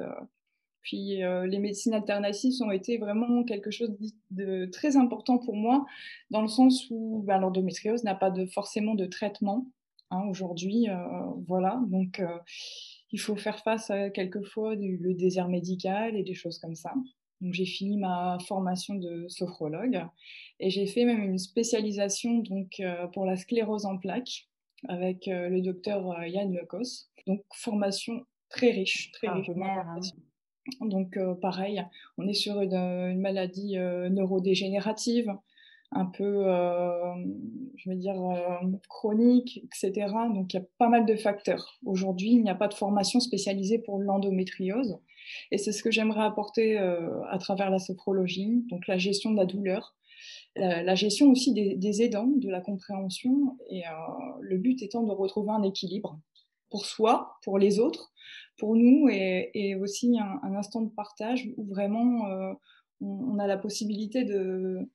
Puis 0.81 1.21
les 1.21 1.59
médecines 1.59 1.93
alternatives 1.93 2.61
ont 2.61 2.69
été 2.69 2.97
vraiment 2.97 3.43
quelque 3.43 3.71
chose 3.71 3.95
de 4.29 4.65
très 4.65 4.95
important 4.95 5.39
pour 5.39 5.55
moi, 5.55 5.85
dans 6.29 6.41
le 6.41 6.47
sens 6.47 6.85
où 6.91 7.23
ben, 7.25 7.39
l'endométriose 7.39 8.03
n'a 8.03 8.13
pas 8.13 8.29
de, 8.29 8.45
forcément 8.45 8.93
de 8.93 9.07
traitement 9.07 9.65
Hein, 10.13 10.27
aujourd'hui, 10.29 10.89
euh, 10.89 10.95
voilà, 11.47 11.81
donc 11.87 12.19
euh, 12.19 12.37
il 13.11 13.19
faut 13.19 13.35
faire 13.35 13.59
face 13.59 13.89
à 13.89 14.11
quelquefois 14.11 14.75
le 14.75 15.13
désert 15.15 15.49
médical 15.49 16.15
et 16.15 16.21
des 16.21 16.35
choses 16.35 16.59
comme 16.59 16.75
ça. 16.75 16.93
Donc 17.41 17.53
j'ai 17.53 17.65
fini 17.65 17.97
ma 17.97 18.37
formation 18.47 18.93
de 18.93 19.25
sophrologue 19.27 20.05
et 20.59 20.69
j'ai 20.69 20.85
fait 20.85 21.05
même 21.05 21.23
une 21.23 21.39
spécialisation 21.39 22.37
donc 22.39 22.79
euh, 22.79 23.07
pour 23.07 23.25
la 23.25 23.35
sclérose 23.35 23.85
en 23.85 23.97
plaques 23.97 24.47
avec 24.87 25.25
le 25.27 25.61
docteur 25.61 26.23
Yann 26.25 26.53
Lecos. 26.53 27.09
Donc 27.25 27.41
formation 27.53 28.21
très 28.49 28.69
riche, 28.69 29.11
très 29.13 29.29
riche. 29.29 29.49
Hein. 29.49 29.99
Donc 30.81 31.17
pareil, 31.41 31.83
on 32.17 32.27
est 32.27 32.33
sur 32.33 32.61
une 32.61 33.19
maladie 33.19 33.77
neurodégénérative 33.77 35.33
un 35.95 36.05
peu, 36.05 36.47
euh, 36.47 37.15
je 37.75 37.89
vais 37.89 37.95
dire, 37.95 38.19
euh, 38.21 38.67
chronique, 38.89 39.63
etc. 39.63 40.07
Donc 40.33 40.53
il 40.53 40.57
y 40.57 40.59
a 40.59 40.65
pas 40.77 40.89
mal 40.89 41.05
de 41.05 41.15
facteurs. 41.15 41.79
Aujourd'hui, 41.85 42.31
il 42.31 42.43
n'y 42.43 42.49
a 42.49 42.55
pas 42.55 42.67
de 42.67 42.73
formation 42.73 43.19
spécialisée 43.19 43.79
pour 43.79 43.99
l'endométriose. 43.99 44.99
Et 45.51 45.57
c'est 45.57 45.71
ce 45.71 45.83
que 45.83 45.91
j'aimerais 45.91 46.23
apporter 46.23 46.77
euh, 46.79 47.23
à 47.29 47.37
travers 47.37 47.69
la 47.69 47.79
sophrologie, 47.79 48.65
donc 48.69 48.87
la 48.87 48.97
gestion 48.97 49.31
de 49.31 49.37
la 49.37 49.45
douleur, 49.45 49.95
la, 50.55 50.95
gestion 50.95 51.31
aussi 51.31 51.51
des, 51.53 52.01
aidants, 52.03 52.29
de 52.35 52.49
la 52.49 52.61
compréhension, 52.61 53.57
et 53.69 53.83
le 54.39 54.57
but 54.57 54.83
étant 54.83 55.01
de 55.01 55.11
retrouver 55.11 55.49
un 55.49 55.63
équilibre 55.63 56.19
pour 56.69 56.85
soi, 56.85 57.37
pour 57.43 57.57
les 57.57 57.79
autres, 57.79 58.13
pour 58.59 58.75
nous, 58.75 59.09
et, 59.09 59.75
aussi 59.81 60.19
un, 60.19 60.53
instant 60.55 60.81
de 60.81 60.89
partage 60.89 61.49
où 61.57 61.65
vraiment 61.65 62.27
on, 63.01 63.39
a 63.39 63.47
la 63.47 63.57
possibilité 63.57 64.25
de, 64.25 64.87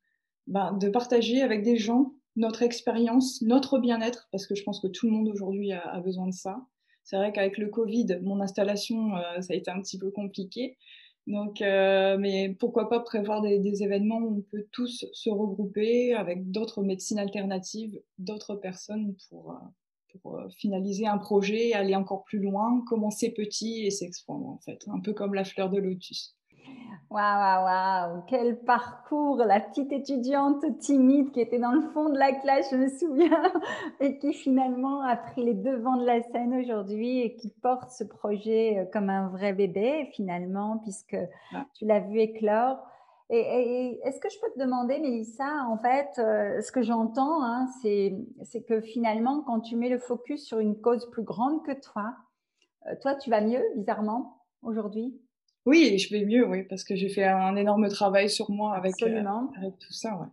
bah, 0.49 0.73
de 0.81 0.89
partager 0.89 1.43
avec 1.43 1.63
des 1.63 1.77
gens 1.77 2.15
notre 2.37 2.63
expérience, 2.63 3.43
notre 3.43 3.79
bien-être, 3.79 4.29
parce 4.33 4.47
que 4.47 4.55
je 4.55 4.63
pense 4.63 4.81
que 4.81 4.87
tout 4.87 5.07
le 5.07 5.13
monde 5.13 5.29
aujourd'hui 5.29 5.73
a, 5.73 6.01
besoin 6.01 6.27
de 6.27 6.33
ça. 6.33 6.65
C'est 7.03 7.17
vrai 7.17 7.33
qu'avec 7.33 7.59
le 7.59 7.69
Covid, 7.69 8.19
mon 8.23 8.41
installation, 8.41 9.17
euh, 9.17 9.41
ça 9.41 9.53
a 9.53 9.57
été 9.57 9.71
un 9.71 9.81
petit 9.83 9.99
peu 9.99 10.11
compliqué. 10.11 10.79
Donc, 11.27 11.61
euh, 11.61 12.17
mais 12.19 12.57
pourquoi 12.59 12.89
pas 12.89 13.01
prévoir 13.01 13.43
des, 13.43 13.83
événements 13.83 14.19
où 14.19 14.39
on 14.39 14.41
peut 14.41 14.67
tous 14.73 15.05
se 15.13 15.29
regrouper 15.29 16.15
avec 16.15 16.51
d'autres 16.51 16.83
médecines 16.83 17.19
alternatives, 17.19 18.01
d'autres 18.19 18.55
personnes 18.55 19.15
pour, 19.29 19.51
euh, 19.51 20.15
pour 20.23 20.41
finaliser 20.57 21.07
un 21.07 21.19
projet, 21.19 21.75
aller 21.75 21.95
encore 21.95 22.25
plus 22.25 22.39
loin, 22.39 22.83
commencer 22.87 23.31
petit 23.31 23.85
et 23.85 23.91
s'expandre 23.91 24.47
en 24.47 24.59
fait, 24.59 24.87
un 24.89 25.01
peu 25.01 25.13
comme 25.13 25.35
la 25.35 25.45
fleur 25.45 25.69
de 25.69 25.79
lotus. 25.79 26.38
Waouh, 27.11 27.39
waouh, 27.39 27.65
waouh, 27.65 28.23
quel 28.27 28.59
parcours, 28.61 29.39
la 29.39 29.61
petite 29.61 29.93
étudiante 29.93 30.63
timide 30.79 31.33
qui 31.33 31.41
était 31.41 31.59
dans 31.59 31.73
le 31.73 31.81
fond 31.81 32.11
de 32.11 32.19
la 32.19 32.33
classe, 32.33 32.71
je 32.71 32.77
me 32.77 32.89
souviens, 32.89 33.53
et 34.01 34.19
qui 34.19 34.35
finalement 34.35 35.01
a 35.01 35.17
pris 35.17 35.43
les 35.43 35.55
devants 35.55 35.97
de 35.97 36.05
la 36.05 36.21
scène 36.23 36.55
aujourd'hui 36.55 37.21
et 37.21 37.35
qui 37.37 37.49
porte 37.63 37.91
ce 37.91 38.05
projet 38.05 38.79
euh, 38.79 38.85
comme 38.93 39.09
un 39.09 39.29
vrai 39.29 39.55
bébé 39.55 40.11
finalement, 40.13 40.79
puisque 40.83 41.17
tu 41.75 41.87
l'as 41.87 42.01
vu 42.01 42.21
éclore. 42.21 42.79
Et, 43.31 44.01
est-ce 44.05 44.21
que 44.21 44.31
je 44.31 44.39
peux 44.41 44.51
te 44.53 44.59
demander, 44.59 44.99
Mélissa, 45.01 45.67
en 45.69 45.77
fait, 45.77 46.09
euh, 46.19 46.63
ce 46.63 46.73
que 46.73 46.81
j'entends, 46.81 47.43
hein, 47.43 47.67
c'est 47.83 48.63
que 48.67 48.81
finalement, 48.81 49.43
quand 49.43 49.61
tu 49.61 49.77
mets 49.77 49.91
le 49.91 49.99
focus 49.99 50.47
sur 50.47 50.59
une 50.61 50.81
cause 50.81 51.11
plus 51.11 51.25
grande 51.25 51.63
que 51.65 51.73
toi, 51.73 52.15
euh, 52.87 52.95
toi, 53.03 53.15
tu 53.15 53.29
vas 53.29 53.43
mieux, 53.43 53.63
bizarrement, 53.77 54.43
aujourd'hui? 54.63 55.21
Oui, 55.69 55.99
je 55.99 56.11
vais 56.11 56.25
mieux, 56.25 56.49
oui, 56.49 56.63
parce 56.65 56.83
que 56.83 56.97
j'ai 56.97 57.11
fait 57.11 57.25
un 57.25 57.55
énorme 57.57 57.89
travail 57.89 58.31
sur 58.31 58.51
moi 58.51 58.75
avec, 58.75 58.95
euh, 59.03 59.23
avec 59.57 59.79
tout 59.79 59.93
ça. 59.93 60.17
Ouais. 60.19 60.27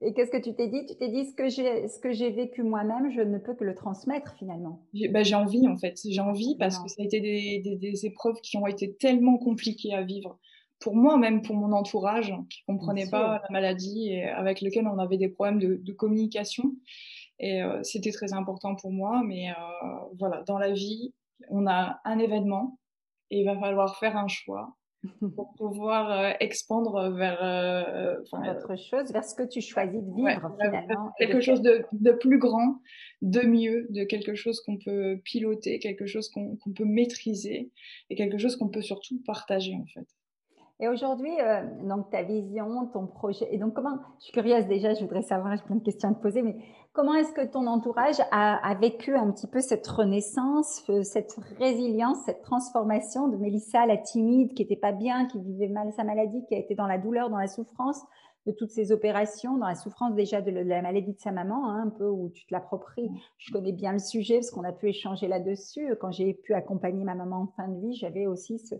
Et 0.00 0.12
qu'est-ce 0.12 0.30
que 0.32 0.42
tu 0.42 0.54
t'es 0.54 0.68
dit? 0.68 0.84
Tu 0.86 0.96
t'es 0.96 1.08
dit 1.08 1.24
ce 1.24 1.34
que 1.34 1.48
j'ai 1.48 1.86
ce 1.88 2.00
que 2.00 2.12
j'ai 2.12 2.30
vécu 2.30 2.64
moi-même, 2.64 3.10
je 3.10 3.20
ne 3.20 3.38
peux 3.38 3.54
que 3.54 3.64
le 3.64 3.74
transmettre 3.74 4.34
finalement. 4.36 4.82
J'ai 4.92 5.08
bah, 5.08 5.22
envie 5.34 5.66
en 5.68 5.76
fait, 5.76 5.98
j'ai 6.04 6.20
envie 6.20 6.56
parce 6.58 6.78
que 6.78 6.88
ça 6.88 7.00
a 7.00 7.04
été 7.04 7.20
des, 7.20 7.76
des, 7.76 8.06
épreuves 8.06 8.40
qui 8.42 8.56
ont 8.56 8.66
été 8.66 8.94
tellement 8.94 9.38
compliquées 9.38 9.94
à 9.94 10.02
vivre 10.02 10.38
pour 10.80 10.96
moi, 10.96 11.16
même 11.16 11.42
pour 11.42 11.54
mon 11.54 11.72
entourage 11.72 12.34
qui 12.50 12.64
comprenait 12.66 13.08
pas 13.08 13.40
la 13.42 13.48
maladie 13.50 14.08
et 14.10 14.24
avec 14.24 14.60
lequel 14.60 14.88
on 14.88 14.98
avait 14.98 15.16
des 15.16 15.28
problèmes 15.28 15.60
de, 15.60 15.92
communication. 15.92 16.74
Et 17.38 17.62
euh, 17.62 17.82
c'était 17.82 18.10
très 18.10 18.32
important 18.32 18.74
pour 18.74 18.92
moi, 18.92 19.22
mais 19.24 19.50
euh, 19.50 19.54
voilà, 20.18 20.42
dans 20.42 20.58
la 20.58 20.72
vie, 20.72 21.14
on 21.48 21.66
a 21.66 22.00
un 22.04 22.18
événement 22.18 22.78
et 23.32 23.40
il 23.40 23.44
va 23.46 23.58
falloir 23.58 23.98
faire 23.98 24.16
un 24.16 24.28
choix 24.28 24.76
pour 25.34 25.54
pouvoir 25.54 26.10
euh, 26.12 26.32
expandre 26.38 27.10
vers 27.10 27.42
euh, 27.42 28.20
autre 28.32 28.76
chose, 28.76 29.10
vers 29.12 29.24
ce 29.24 29.34
que 29.34 29.42
tu 29.42 29.60
choisis 29.60 30.00
de 30.00 30.14
vivre 30.14 30.56
finalement. 30.60 31.12
Quelque 31.18 31.40
chose 31.40 31.60
de, 31.60 31.84
de, 31.92 32.12
plus 32.12 32.38
grand, 32.38 32.80
de 33.22 33.40
mieux, 33.40 33.88
de 33.90 34.04
quelque 34.04 34.34
chose 34.34 34.60
qu'on 34.60 34.76
peut 34.76 35.20
piloter, 35.24 35.80
quelque 35.80 36.06
chose 36.06 36.28
qu'on 36.28 36.56
peut 36.76 36.84
maîtriser 36.84 37.72
et 38.10 38.14
quelque 38.14 38.38
chose 38.38 38.54
qu'on 38.54 38.68
peut 38.68 38.82
surtout 38.82 39.20
partager 39.26 39.74
en 39.74 39.86
fait. 39.86 40.06
Et 40.82 40.88
aujourd'hui, 40.88 41.30
euh, 41.40 41.62
donc 41.84 42.10
ta 42.10 42.24
vision, 42.24 42.88
ton 42.92 43.06
projet, 43.06 43.46
et 43.52 43.56
donc 43.56 43.72
comment, 43.72 44.00
je 44.18 44.24
suis 44.24 44.32
curieuse 44.32 44.66
déjà, 44.66 44.94
je 44.94 45.00
voudrais 45.02 45.22
savoir, 45.22 45.54
j'ai 45.54 45.62
plein 45.62 45.76
de 45.76 45.84
questions 45.84 46.08
à 46.08 46.12
te 46.12 46.20
poser, 46.20 46.42
mais 46.42 46.56
comment 46.92 47.14
est-ce 47.14 47.32
que 47.32 47.46
ton 47.46 47.68
entourage 47.68 48.16
a, 48.32 48.74
vécu 48.80 49.14
un 49.14 49.30
petit 49.30 49.46
peu 49.46 49.60
cette 49.60 49.86
renaissance, 49.86 50.82
euh, 50.90 51.04
cette 51.04 51.36
résilience, 51.60 52.18
cette 52.26 52.42
transformation 52.42 53.28
de 53.28 53.36
Mélissa, 53.36 53.86
la 53.86 53.96
timide, 53.96 54.54
qui 54.54 54.64
n'était 54.64 54.74
pas 54.74 54.90
bien, 54.90 55.26
qui 55.26 55.38
vivait 55.38 55.68
mal 55.68 55.92
sa 55.92 56.02
maladie, 56.02 56.44
qui 56.48 56.56
a 56.56 56.58
été 56.58 56.74
dans 56.74 56.88
la 56.88 56.98
douleur, 56.98 57.30
dans 57.30 57.38
la 57.38 57.46
souffrance 57.46 58.02
de 58.46 58.50
toutes 58.50 58.70
ces 58.70 58.90
opérations, 58.90 59.56
dans 59.58 59.68
la 59.68 59.76
souffrance 59.76 60.16
déjà 60.16 60.40
de, 60.40 60.50
la 60.50 60.82
maladie 60.82 61.12
de 61.12 61.20
sa 61.20 61.30
maman, 61.30 61.70
hein, 61.70 61.84
un 61.86 61.90
peu 61.90 62.08
où 62.08 62.28
tu 62.30 62.44
te 62.44 62.52
l'appropries. 62.52 63.08
Je 63.38 63.52
connais 63.52 63.70
bien 63.70 63.92
le 63.92 64.00
sujet 64.00 64.38
parce 64.38 64.50
qu'on 64.50 64.64
a 64.64 64.72
pu 64.72 64.88
échanger 64.88 65.28
là-dessus. 65.28 65.94
Quand 66.00 66.10
j'ai 66.10 66.34
pu 66.34 66.54
accompagner 66.54 67.04
ma 67.04 67.14
maman 67.14 67.42
en 67.42 67.46
fin 67.56 67.68
de 67.68 67.78
vie, 67.78 67.94
j'avais 67.94 68.26
aussi 68.26 68.58
ce, 68.58 68.74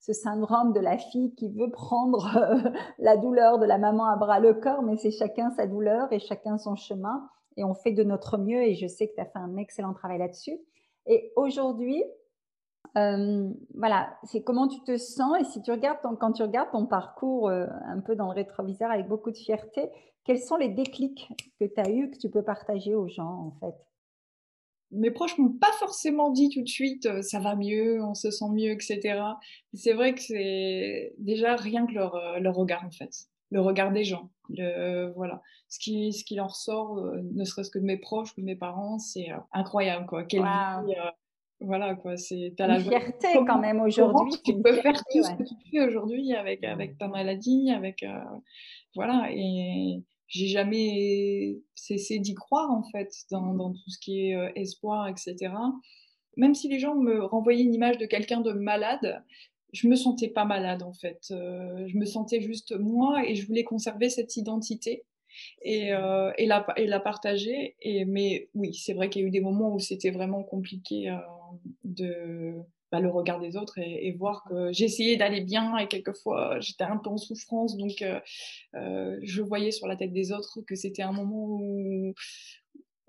ce 0.00 0.12
syndrome 0.12 0.72
de 0.72 0.80
la 0.80 0.98
fille 0.98 1.34
qui 1.34 1.50
veut 1.50 1.70
prendre 1.70 2.36
euh, 2.36 2.70
la 2.98 3.16
douleur 3.16 3.58
de 3.58 3.66
la 3.66 3.78
maman 3.78 4.06
à 4.06 4.16
bras 4.16 4.40
le 4.40 4.54
corps, 4.54 4.82
mais 4.82 4.96
c'est 4.96 5.10
chacun 5.10 5.50
sa 5.50 5.66
douleur 5.66 6.12
et 6.12 6.18
chacun 6.18 6.58
son 6.58 6.76
chemin. 6.76 7.28
Et 7.56 7.64
on 7.64 7.74
fait 7.74 7.92
de 7.92 8.04
notre 8.04 8.38
mieux 8.38 8.62
et 8.62 8.74
je 8.74 8.86
sais 8.86 9.08
que 9.08 9.14
tu 9.14 9.20
as 9.20 9.24
fait 9.24 9.38
un 9.38 9.56
excellent 9.56 9.94
travail 9.94 10.18
là-dessus. 10.18 10.58
Et 11.06 11.32
aujourd'hui, 11.36 12.04
euh, 12.96 13.50
voilà, 13.74 14.16
c'est 14.24 14.42
comment 14.42 14.68
tu 14.68 14.80
te 14.82 14.96
sens 14.96 15.38
et 15.40 15.44
si 15.44 15.62
tu 15.62 15.70
regardes 15.70 15.98
quand 16.18 16.32
tu 16.32 16.42
regardes 16.42 16.70
ton 16.70 16.86
parcours 16.86 17.48
euh, 17.48 17.66
un 17.86 18.00
peu 18.00 18.14
dans 18.14 18.26
le 18.26 18.34
rétroviseur 18.34 18.90
avec 18.90 19.08
beaucoup 19.08 19.30
de 19.30 19.36
fierté, 19.36 19.90
quels 20.24 20.40
sont 20.40 20.56
les 20.56 20.68
déclics 20.68 21.28
que 21.60 21.64
tu 21.64 21.80
as 21.80 21.90
eus 21.90 22.10
que 22.10 22.18
tu 22.18 22.30
peux 22.30 22.42
partager 22.42 22.94
aux 22.94 23.08
gens 23.08 23.24
en 23.24 23.50
fait? 23.60 23.74
Mes 24.92 25.10
proches 25.10 25.36
m'ont 25.38 25.52
pas 25.52 25.72
forcément 25.78 26.30
dit 26.30 26.48
tout 26.50 26.62
de 26.62 26.68
suite 26.68 27.06
euh, 27.06 27.22
ça 27.22 27.40
va 27.40 27.56
mieux, 27.56 28.02
on 28.02 28.14
se 28.14 28.30
sent 28.30 28.48
mieux, 28.52 28.70
etc. 28.70 29.20
C'est 29.74 29.92
vrai 29.92 30.14
que 30.14 30.20
c'est 30.20 31.14
déjà 31.18 31.56
rien 31.56 31.86
que 31.86 31.92
leur, 31.92 32.14
euh, 32.14 32.38
leur, 32.38 32.54
regard 32.54 32.84
en 32.84 32.90
fait, 32.90 33.10
le 33.50 33.60
regard 33.60 33.92
des 33.92 34.04
gens, 34.04 34.30
le, 34.48 35.12
voilà, 35.16 35.42
ce 35.68 35.78
qui, 35.78 36.12
ce 36.12 36.24
qui 36.24 36.36
leur 36.36 36.54
sort, 36.54 36.98
euh, 36.98 37.20
ne 37.34 37.44
serait-ce 37.44 37.70
que 37.70 37.78
de 37.78 37.84
mes 37.84 37.98
proches 37.98 38.32
ou 38.36 38.40
de 38.40 38.46
mes 38.46 38.56
parents, 38.56 38.98
c'est 38.98 39.28
incroyable 39.52 40.06
quoi. 40.06 40.24
Quelle 40.24 40.42
vie, 40.42 40.94
voilà 41.60 41.94
quoi, 41.94 42.16
c'est 42.16 42.52
la 42.58 42.78
fierté 42.78 43.28
quand 43.46 43.58
même 43.58 43.80
aujourd'hui. 43.80 44.34
Tu 44.44 44.60
peux 44.60 44.74
faire 44.74 45.02
tout 45.10 45.22
ce 45.22 45.30
que 45.30 45.42
tu 45.42 45.54
fais 45.70 45.86
aujourd'hui 45.86 46.34
avec 46.34 46.62
avec 46.64 46.98
ta 46.98 47.08
maladie, 47.08 47.70
avec 47.70 48.04
voilà 48.94 49.28
et 49.30 50.02
j'ai 50.28 50.48
jamais 50.48 51.58
cessé 51.74 52.18
d'y 52.18 52.34
croire 52.34 52.70
en 52.70 52.82
fait 52.82 53.12
dans, 53.30 53.54
dans, 53.54 53.72
tout 53.72 53.90
ce 53.90 53.98
qui 53.98 54.28
est 54.28 54.36
euh, 54.36 54.50
espoir, 54.54 55.08
etc. 55.08 55.52
Même 56.36 56.54
si 56.54 56.68
les 56.68 56.78
gens 56.78 56.94
me 56.94 57.24
renvoyaient 57.24 57.62
une 57.62 57.74
image 57.74 57.98
de 57.98 58.06
quelqu'un 58.06 58.40
de 58.40 58.52
malade, 58.52 59.22
je 59.72 59.88
me 59.88 59.96
sentais 59.96 60.28
pas 60.28 60.44
malade 60.44 60.82
en 60.82 60.92
fait. 60.92 61.28
Euh, 61.30 61.86
je 61.86 61.96
me 61.96 62.04
sentais 62.04 62.40
juste 62.40 62.76
moi 62.78 63.26
et 63.26 63.34
je 63.34 63.46
voulais 63.46 63.64
conserver 63.64 64.08
cette 64.08 64.36
identité 64.36 65.04
et, 65.62 65.92
euh, 65.92 66.32
et, 66.38 66.46
la, 66.46 66.66
et 66.76 66.86
la 66.86 67.00
partager. 67.00 67.76
Et, 67.80 68.04
mais 68.04 68.48
oui, 68.54 68.74
c'est 68.74 68.94
vrai 68.94 69.10
qu'il 69.10 69.22
y 69.22 69.24
a 69.24 69.28
eu 69.28 69.30
des 69.30 69.40
moments 69.40 69.74
où 69.74 69.78
c'était 69.78 70.10
vraiment 70.10 70.42
compliqué 70.42 71.10
euh, 71.10 71.16
de 71.84 72.54
bah, 72.92 73.00
le 73.00 73.10
regard 73.10 73.40
des 73.40 73.56
autres 73.56 73.78
et, 73.78 74.12
voir 74.12 74.44
que 74.48 74.72
j'essayais 74.72 75.16
d'aller 75.16 75.40
bien 75.40 75.76
et 75.76 75.88
quelquefois 75.88 76.60
j'étais 76.60 76.84
un 76.84 76.96
peu 76.98 77.10
en 77.10 77.16
souffrance. 77.16 77.76
Donc 77.76 78.02
euh, 78.02 78.20
euh, 78.74 79.18
je 79.22 79.42
voyais 79.42 79.72
sur 79.72 79.88
la 79.88 79.96
tête 79.96 80.12
des 80.12 80.32
autres 80.32 80.60
que 80.66 80.76
c'était 80.76 81.02
un 81.02 81.12
moment 81.12 81.58
où, 81.60 82.14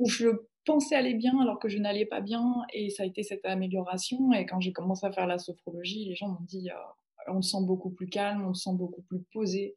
je 0.05 0.27
pensais 0.65 0.95
aller 0.95 1.13
bien 1.13 1.39
alors 1.39 1.59
que 1.59 1.69
je 1.69 1.77
n'allais 1.77 2.05
pas 2.05 2.21
bien. 2.21 2.63
Et 2.73 2.89
ça 2.89 3.03
a 3.03 3.05
été 3.05 3.23
cette 3.23 3.45
amélioration. 3.45 4.33
Et 4.33 4.45
quand 4.45 4.59
j'ai 4.59 4.73
commencé 4.73 5.05
à 5.05 5.11
faire 5.11 5.27
la 5.27 5.37
sophrologie, 5.37 6.05
les 6.05 6.15
gens 6.15 6.29
m'ont 6.29 6.45
dit 6.45 6.69
euh, 6.69 7.31
on 7.33 7.39
te 7.41 7.45
sent 7.45 7.61
beaucoup 7.61 7.91
plus 7.91 8.07
calme, 8.07 8.45
on 8.47 8.53
te 8.53 8.57
sent 8.57 8.73
beaucoup 8.73 9.01
plus 9.03 9.21
posé, 9.31 9.75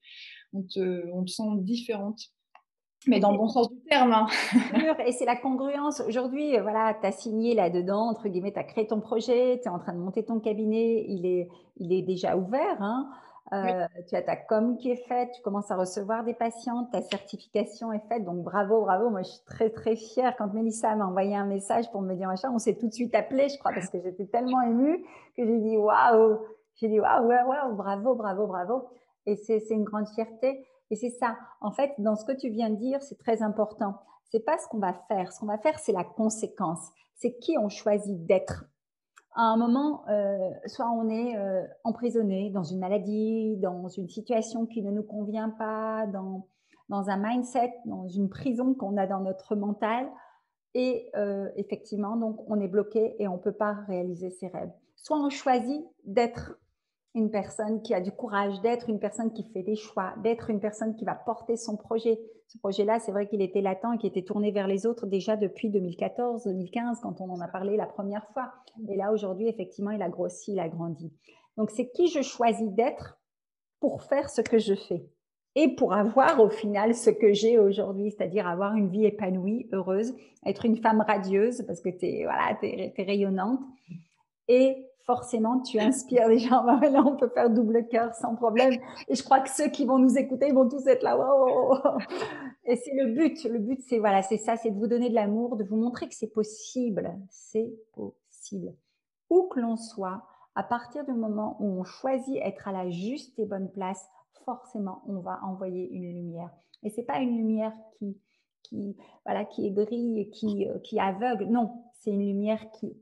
on 0.53 0.63
te, 0.63 1.11
on 1.13 1.25
te 1.25 1.31
sent 1.31 1.43
différente. 1.59 2.33
Mais 3.07 3.19
dans 3.19 3.33
le 3.33 3.39
bon 3.39 3.49
sens 3.49 3.71
du 3.71 3.81
terme. 3.89 4.13
Hein. 4.13 4.27
Et 5.07 5.13
c'est 5.13 5.25
la 5.25 5.37
congruence. 5.37 6.01
Aujourd'hui, 6.01 6.57
euh, 6.57 6.63
voilà, 6.63 6.95
tu 7.01 7.07
as 7.07 7.13
signé 7.13 7.55
là-dedans, 7.55 8.09
entre 8.09 8.29
guillemets, 8.29 8.53
tu 8.53 8.59
as 8.59 8.65
créé 8.65 8.87
ton 8.87 9.01
projet, 9.01 9.59
tu 9.63 9.69
es 9.69 9.71
en 9.71 9.79
train 9.79 9.95
de 9.95 9.99
monter 9.99 10.25
ton 10.25 10.39
cabinet, 10.39 11.05
il 11.09 11.25
est, 11.25 11.49
il 11.77 11.93
est 11.93 12.03
déjà 12.03 12.37
ouvert. 12.37 12.77
Hein. 12.81 13.09
Euh, 13.53 13.87
tu 14.09 14.15
as 14.15 14.23
ta 14.23 14.37
com 14.37 14.77
qui 14.77 14.91
est 14.91 15.09
faite, 15.09 15.31
tu 15.35 15.43
commences 15.43 15.71
à 15.73 15.77
recevoir 15.77 16.23
des 16.23 16.35
patients, 16.35 16.85
ta 16.93 17.03
certification 17.03 17.93
est 17.93 18.07
faite, 18.09 18.25
donc 18.25 18.45
bravo, 18.45 18.83
bravo. 18.83 19.11
Moi, 19.11 19.23
je 19.23 19.31
suis 19.31 19.45
très, 19.45 19.71
très 19.71 19.97
fière. 19.97 20.37
Quand 20.37 20.53
Mélissa 20.53 20.95
m'a 20.95 21.07
envoyé 21.07 21.35
un 21.35 21.47
message 21.47 21.91
pour 21.91 22.03
me 22.03 22.15
dire 22.15 22.29
machin, 22.29 22.51
on 22.55 22.59
s'est 22.59 22.77
tout 22.77 22.87
de 22.87 22.93
suite 22.93 23.15
appelé, 23.15 23.49
je 23.49 23.59
crois, 23.59 23.73
parce 23.73 23.89
que 23.89 24.01
j'étais 24.01 24.27
tellement 24.27 24.63
émue 24.63 25.05
que 25.37 25.45
j'ai 25.45 25.59
dit 25.59 25.77
waouh, 25.77 26.39
j'ai 26.77 26.89
dit 26.89 27.01
waouh, 27.01 27.27
waouh, 27.27 27.75
bravo, 27.75 28.15
bravo, 28.15 28.47
bravo. 28.47 28.89
Et 29.27 29.35
c'est 29.37 29.61
une 29.71 29.85
grande 29.85 30.09
fierté. 30.09 30.65
Et 30.91 30.97
c'est 30.97 31.11
ça. 31.11 31.37
En 31.61 31.71
fait, 31.71 31.93
dans 31.99 32.17
ce 32.17 32.25
que 32.25 32.33
tu 32.33 32.51
viens 32.51 32.71
de 32.71 32.77
dire, 32.77 33.03
c'est 33.03 33.19
très 33.19 33.43
important. 33.43 33.95
C'est 34.31 34.45
pas 34.45 34.59
ce 34.59 34.69
qu'on 34.69 34.79
va 34.79 34.95
faire. 35.09 35.33
Ce 35.33 35.41
qu'on 35.41 35.47
va 35.47 35.59
faire, 35.59 35.79
c'est 35.79 35.93
la 35.93 36.05
conséquence. 36.05 36.91
C'est 37.17 37.39
qui 37.39 37.57
on 37.59 37.69
choisit 37.69 38.25
d'être 38.27 38.65
à 39.35 39.43
un 39.43 39.57
moment, 39.57 40.03
euh, 40.09 40.51
soit 40.67 40.91
on 40.91 41.09
est 41.09 41.37
euh, 41.37 41.65
emprisonné 41.85 42.51
dans 42.51 42.65
une 42.65 42.81
maladie, 42.81 43.57
dans 43.59 43.89
une 43.89 44.09
situation 44.09 44.67
qui 44.67 44.83
ne 44.83 44.91
nous 44.91 45.05
convient 45.05 45.51
pas, 45.51 46.07
dans, 46.09 46.49
dans 46.89 47.11
un 47.11 47.17
mindset, 47.17 47.73
dans 47.85 48.09
une 48.09 48.29
prison 48.29 48.75
qu'on 48.75 48.97
a 48.97 49.07
dans 49.07 49.21
notre 49.21 49.55
mental. 49.55 50.09
Et 50.75 51.11
euh, 51.17 51.49
effectivement, 51.57 52.17
donc, 52.17 52.39
on 52.49 52.61
est 52.61 52.69
bloqué 52.69 53.15
et 53.19 53.29
on 53.29 53.35
ne 53.35 53.39
peut 53.41 53.53
pas 53.53 53.73
réaliser 53.87 54.31
ses 54.31 54.49
rêves. 54.49 54.73
Soit 54.97 55.19
on 55.19 55.31
choisit 55.31 55.85
d'être 56.05 56.59
une 57.15 57.31
personne 57.31 57.83
qui 57.83 57.93
a 57.93 58.01
du 58.01 58.13
courage, 58.13 58.61
d'être 58.61 58.89
une 58.89 59.01
personne 59.01 59.33
qui 59.33 59.45
fait 59.53 59.63
des 59.63 59.77
choix, 59.77 60.15
d'être 60.23 60.51
une 60.51 60.61
personne 60.61 60.95
qui 60.95 61.05
va 61.05 61.15
porter 61.15 61.57
son 61.57 61.77
projet. 61.77 62.21
Ce 62.47 62.59
projet-là, 62.59 63.01
c'est 63.01 63.13
vrai 63.13 63.29
qu'il 63.29 63.43
était 63.43 63.61
latent 63.61 63.95
et 63.95 63.99
qui 63.99 64.07
était 64.07 64.23
tourné 64.23 64.53
vers 64.53 64.69
les 64.69 64.87
autres 64.87 65.07
déjà 65.07 65.37
depuis 65.37 65.71
2014-2015, 65.71 67.01
quand 67.03 67.21
on 67.21 67.31
en 67.31 67.41
a 67.41 67.49
parlé 67.49 67.77
la 67.77 67.87
première 67.87 68.27
fois. 68.33 68.53
Et 68.89 68.97
là, 68.97 69.13
aujourd'hui, 69.13 69.49
effectivement, 69.49 69.91
il 69.91 70.03
a 70.03 70.09
grossi, 70.09 70.53
il 70.53 70.61
a 70.61 70.69
grandi. 70.69 71.13
Donc, 71.57 71.71
c'est 71.71 71.91
qui 71.91 72.09
je 72.09 72.23
choisis 72.23 72.71
d'être 72.71 73.21
pour 73.81 74.03
faire 74.03 74.31
ce 74.31 74.41
que 74.41 74.59
je 74.59 74.75
fais 74.75 75.05
et 75.57 75.75
pour 75.75 75.95
avoir 75.95 76.41
au 76.41 76.49
final 76.49 76.95
ce 76.95 77.11
que 77.11 77.33
j'ai 77.33 77.59
aujourd'hui, 77.59 78.11
c'est-à-dire 78.11 78.47
avoir 78.47 78.75
une 78.77 78.89
vie 78.89 79.05
épanouie, 79.05 79.69
heureuse, 79.73 80.15
être 80.47 80.65
une 80.65 80.77
femme 80.77 81.01
radieuse 81.01 81.65
parce 81.67 81.81
que 81.81 81.89
tu 81.89 82.07
es, 82.07 82.25
voilà, 82.25 82.57
es, 82.63 82.95
rayonnante 83.03 83.61
et 84.49 84.87
forcément, 85.11 85.61
tu 85.61 85.81
inspires 85.81 86.29
les 86.29 86.39
gens. 86.39 86.63
là, 86.65 87.03
on 87.05 87.17
peut 87.17 87.29
faire 87.29 87.51
double 87.51 87.89
cœur 87.89 88.15
sans 88.15 88.37
problème. 88.37 88.75
Et 89.09 89.17
je 89.17 89.25
crois 89.25 89.41
que 89.41 89.51
ceux 89.51 89.69
qui 89.69 89.85
vont 89.85 89.99
nous 89.99 90.17
écouter 90.17 90.53
vont 90.53 90.69
tous 90.69 90.87
être 90.87 91.03
là. 91.03 91.19
Et 92.65 92.77
c'est 92.77 92.95
le 92.95 93.13
but. 93.13 93.43
Le 93.45 93.59
but, 93.59 93.81
c'est 93.89 93.99
voilà, 93.99 94.23
c'est 94.23 94.37
ça, 94.37 94.57
c'est 94.57 94.71
de 94.71 94.79
vous 94.79 94.87
donner 94.87 95.11
de 95.11 95.15
l'amour, 95.17 95.57
de 95.57 95.65
vous 95.65 95.77
montrer 95.77 96.09
que 96.09 96.15
c'est 96.15 96.33
possible. 96.33 97.13
C'est 97.29 97.73
possible. 97.93 98.73
Où 99.31 99.49
que 99.49 99.59
l'on 99.59 99.77
soit, 99.77 100.23
à 100.55 100.63
partir 100.63 101.05
du 101.05 101.13
moment 101.13 101.57
où 101.59 101.81
on 101.81 101.83
choisit 101.83 102.37
être 102.37 102.69
à 102.69 102.73
la 102.73 102.89
juste 102.89 103.37
et 103.41 103.47
bonne 103.47 103.71
place, 103.71 104.09
forcément, 104.45 105.03
on 105.09 105.19
va 105.19 105.41
envoyer 105.43 105.91
une 105.91 106.15
lumière. 106.15 106.51
Et 106.85 106.91
c'est 106.91 107.03
pas 107.03 107.19
une 107.19 107.37
lumière 107.37 107.73
qui, 107.99 108.17
qui, 108.63 108.97
voilà, 109.25 109.45
qui 109.45 109.71
brille, 109.71 110.31
qui, 110.31 110.69
euh, 110.69 110.79
qui 110.79 111.01
aveugle. 111.01 111.47
Non, 111.47 111.83
c'est 111.95 112.11
une 112.11 112.25
lumière 112.25 112.71
qui 112.71 112.97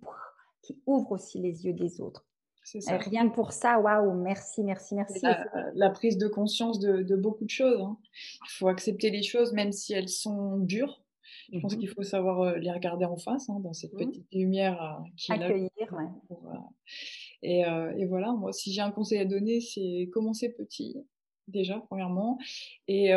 qui 0.69 0.83
ouvre 0.87 1.13
aussi 1.13 1.39
les 1.39 1.65
yeux 1.65 1.73
des 1.73 2.01
autres. 2.01 2.27
Ça. 2.65 2.99
Rien 2.99 3.31
que 3.31 3.35
pour 3.35 3.53
ça, 3.53 3.81
waouh, 3.81 4.13
merci, 4.21 4.63
merci, 4.63 4.95
merci. 4.95 5.25
La, 5.75 5.89
prise 5.89 6.19
de 6.19 6.29
conscience 6.29 6.79
de, 6.79 7.17
beaucoup 7.17 7.47
de 7.47 7.51
choses. 7.51 7.81
Hein. 7.81 7.97
Il 8.45 8.51
faut 8.51 8.69
accepter 8.69 9.11
les 9.11 9.23
choses, 9.23 9.55
même 9.55 9.73
si 9.73 9.95
elles 9.95 10.11
sont 10.11 10.59
dures. 10.59 11.03
Je 11.51 11.61
pense 11.61 11.75
mmh 11.75 11.79
qu'il 11.79 11.89
faut 11.89 12.03
savoir 12.03 12.41
euh, 12.43 12.59
les 12.59 12.71
regarder 12.71 13.07
en 13.07 13.17
face, 13.17 13.49
hein, 13.49 13.59
dans 13.61 13.73
cette 13.73 13.95
mmh 13.95 14.07
petite 14.07 14.33
lumière 14.33 14.83
euh, 14.83 15.03
qui 15.17 15.33
Accueillir, 15.33 15.71
est 15.79 15.91
là. 15.91 16.13
Euh, 17.63 17.93
et, 17.97 18.03
et, 18.03 18.07
voilà, 18.07 18.33
moi, 18.33 18.53
si 18.53 18.71
j'ai 18.71 18.83
un 18.83 18.91
conseil 18.91 19.21
à 19.21 19.25
donner, 19.25 19.61
c'est 19.61 20.11
commencer 20.13 20.53
petit, 20.53 20.97
déjà, 21.47 21.83
premièrement. 21.89 22.39
Et, 22.87 23.15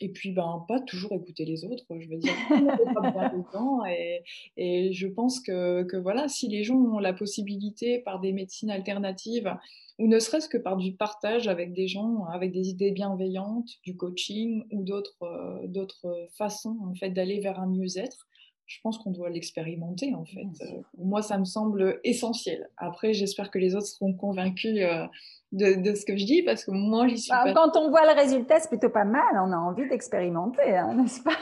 et 0.00 0.08
puis, 0.10 0.32
ben, 0.32 0.64
pas 0.68 0.80
toujours 0.80 1.12
écouter 1.12 1.44
les 1.44 1.64
autres, 1.64 1.84
je 1.90 2.08
veux 2.08 2.18
dire, 2.18 2.32
pas 2.94 3.32
et, 3.88 4.22
et 4.56 4.92
je 4.92 5.06
pense 5.06 5.40
que, 5.40 5.96
voilà, 5.96 6.28
si 6.28 6.48
les 6.48 6.64
gens 6.64 6.76
ont 6.76 6.98
la 6.98 7.12
possibilité 7.12 8.00
par 8.00 8.20
des 8.20 8.32
médecines 8.32 8.70
alternatives, 8.70 9.52
ou 9.98 10.08
ne 10.08 10.18
serait-ce 10.18 10.48
que 10.48 10.58
par 10.58 10.76
du 10.76 10.92
partage 10.92 11.48
avec 11.48 11.72
des 11.72 11.88
gens, 11.88 12.24
avec 12.26 12.52
des 12.52 12.68
idées 12.68 12.92
bienveillantes, 12.92 13.70
du 13.82 13.96
coaching 13.96 14.64
ou 14.70 14.84
d'autres 14.84 15.16
euh, 16.04 16.26
façons 16.36 16.76
en 16.90 16.94
fait 16.94 17.10
d'aller 17.10 17.40
vers 17.40 17.58
un 17.58 17.66
mieux-être, 17.66 18.26
je 18.66 18.80
pense 18.82 18.98
qu'on 18.98 19.12
doit 19.12 19.30
l'expérimenter 19.30 20.14
en 20.14 20.24
fait. 20.24 20.48
Euh, 20.62 20.80
moi, 20.98 21.22
ça 21.22 21.38
me 21.38 21.44
semble 21.44 22.00
essentiel. 22.04 22.68
Après, 22.76 23.14
j'espère 23.14 23.50
que 23.50 23.58
les 23.58 23.76
autres 23.76 23.86
seront 23.86 24.12
convaincus 24.12 24.78
euh, 24.80 25.06
de, 25.52 25.94
ce 25.94 26.04
que 26.04 26.16
je 26.16 26.24
dis 26.24 26.42
parce 26.42 26.64
que 26.64 26.72
moi, 26.72 27.06
j'y 27.06 27.18
suis 27.18 27.30
bah, 27.30 27.52
Quand 27.54 27.76
on 27.76 27.90
voit 27.90 28.12
le 28.12 28.18
résultat, 28.18 28.58
c'est 28.58 28.68
plutôt 28.68 28.90
pas 28.90 29.04
mal. 29.04 29.22
On 29.34 29.52
a 29.52 29.56
envie 29.56 29.88
d'expérimenter, 29.88 30.76
hein, 30.76 30.94
n'est-ce 30.94 31.22
pas? 31.22 31.38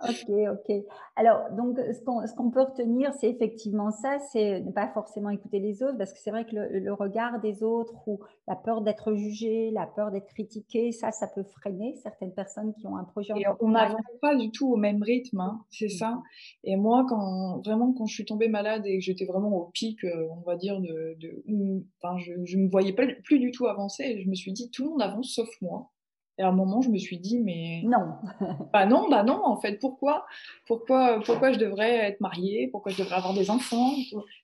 Ok, 0.00 0.28
ok. 0.28 0.76
Alors, 1.16 1.50
donc, 1.56 1.76
ce 1.76 2.34
qu'on 2.34 2.50
peut 2.50 2.62
retenir, 2.62 3.12
c'est 3.14 3.28
effectivement 3.28 3.90
ça, 3.90 4.18
c'est 4.30 4.60
ne 4.60 4.70
pas 4.70 4.88
forcément 4.88 5.30
écouter 5.30 5.58
les 5.58 5.82
autres, 5.82 5.98
parce 5.98 6.12
que 6.12 6.20
c'est 6.20 6.30
vrai 6.30 6.44
que 6.44 6.54
le, 6.54 6.92
regard 6.92 7.40
des 7.40 7.64
autres 7.64 8.06
ou 8.06 8.20
la 8.46 8.54
peur 8.54 8.82
d'être 8.82 9.14
jugé, 9.14 9.70
la 9.72 9.86
peur 9.86 10.12
d'être 10.12 10.28
critiqué, 10.28 10.92
ça, 10.92 11.10
ça 11.10 11.26
peut 11.26 11.42
freiner 11.42 11.96
certaines 11.96 12.32
personnes 12.32 12.74
qui 12.74 12.86
ont 12.86 12.96
un 12.96 13.04
projet. 13.04 13.32
Et 13.36 13.44
on 13.60 13.70
n'avance 13.70 14.00
pas 14.20 14.36
du 14.36 14.52
tout 14.52 14.72
au 14.72 14.76
même 14.76 15.02
rythme, 15.02 15.40
hein, 15.40 15.64
c'est 15.70 15.86
mmh. 15.86 15.98
ça. 15.98 16.22
Et 16.62 16.76
moi, 16.76 17.04
quand 17.08 17.60
vraiment, 17.64 17.92
quand 17.92 18.06
je 18.06 18.14
suis 18.14 18.24
tombée 18.24 18.48
malade 18.48 18.82
et 18.86 18.98
que 18.98 19.04
j'étais 19.04 19.26
vraiment 19.26 19.56
au 19.56 19.70
pic, 19.74 20.04
euh, 20.04 20.28
on 20.30 20.42
va 20.42 20.56
dire, 20.56 20.80
de, 20.80 21.16
de 21.18 21.84
enfin, 22.00 22.16
je 22.18 22.34
ne 22.34 22.62
me 22.64 22.70
voyais 22.70 22.92
pas, 22.92 23.04
plus 23.24 23.40
du 23.40 23.50
tout 23.50 23.66
avancer, 23.66 24.20
je 24.22 24.28
me 24.28 24.34
suis 24.34 24.52
dit, 24.52 24.70
tout 24.70 24.84
le 24.84 24.90
monde 24.90 25.02
avance 25.02 25.34
sauf 25.34 25.48
moi. 25.60 25.90
Et 26.38 26.42
à 26.42 26.48
un 26.48 26.52
moment, 26.52 26.80
je 26.80 26.88
me 26.88 26.98
suis 26.98 27.18
dit, 27.18 27.40
mais. 27.40 27.82
Non. 27.84 28.14
bah 28.72 28.86
non, 28.86 29.08
bah 29.08 29.24
non, 29.24 29.44
en 29.44 29.56
fait. 29.60 29.78
Pourquoi, 29.78 30.24
pourquoi, 30.66 31.20
pourquoi 31.24 31.52
je 31.52 31.58
devrais 31.58 31.96
être 32.08 32.20
mariée? 32.20 32.68
Pourquoi 32.68 32.92
je 32.92 32.98
devrais 32.98 33.16
avoir 33.16 33.34
des 33.34 33.50
enfants? 33.50 33.92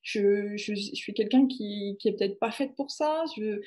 Je, 0.02 0.56
je, 0.56 0.74
je, 0.74 0.94
suis 0.94 1.14
quelqu'un 1.14 1.46
qui, 1.46 1.96
qui 2.00 2.08
est 2.08 2.12
peut-être 2.12 2.40
pas 2.40 2.50
faite 2.50 2.74
pour 2.74 2.90
ça. 2.90 3.22
Je... 3.36 3.60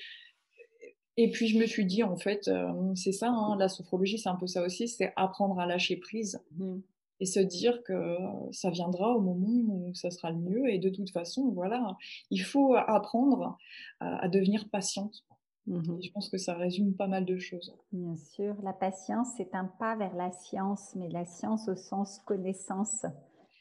Et 1.15 1.31
puis, 1.31 1.47
je 1.47 1.57
me 1.57 1.65
suis 1.65 1.85
dit, 1.85 2.03
en 2.03 2.17
fait, 2.17 2.49
euh, 2.49 2.69
c'est 2.95 3.13
ça, 3.13 3.29
hein, 3.29 3.55
la 3.57 3.69
sophrologie, 3.69 4.19
c'est 4.19 4.29
un 4.29 4.35
peu 4.35 4.45
ça 4.45 4.61
aussi, 4.63 4.87
c'est 4.89 5.13
apprendre 5.15 5.57
à 5.59 5.65
lâcher 5.65 5.95
prise. 5.95 6.41
Mmh. 6.57 6.79
Et 7.19 7.25
se 7.25 7.39
dire 7.39 7.81
que 7.81 8.17
ça 8.51 8.69
viendra 8.69 9.15
au 9.15 9.21
moment 9.21 9.47
où 9.47 9.91
ça 9.95 10.11
sera 10.11 10.31
le 10.31 10.37
mieux. 10.37 10.69
Et 10.69 10.77
de 10.77 10.89
toute 10.89 11.09
façon, 11.09 11.49
voilà, 11.49 11.97
il 12.29 12.43
faut 12.43 12.75
apprendre 12.75 13.57
à, 13.99 14.25
à 14.25 14.27
devenir 14.27 14.69
patiente 14.69 15.23
Mmh 15.67 16.01
je 16.01 16.11
pense 16.13 16.29
que 16.29 16.37
ça 16.37 16.53
résume 16.53 16.95
pas 16.95 17.07
mal 17.07 17.25
de 17.25 17.37
choses. 17.37 17.75
Bien 17.91 18.15
sûr, 18.15 18.55
la 18.63 18.71
patience, 18.71 19.27
c'est 19.35 19.53
un 19.53 19.65
pas 19.65 19.95
vers 19.97 20.15
la 20.15 20.31
science, 20.31 20.95
mais 20.95 21.09
la 21.09 21.25
science 21.25 21.67
au 21.67 21.75
sens 21.75 22.19
connaissance. 22.25 23.05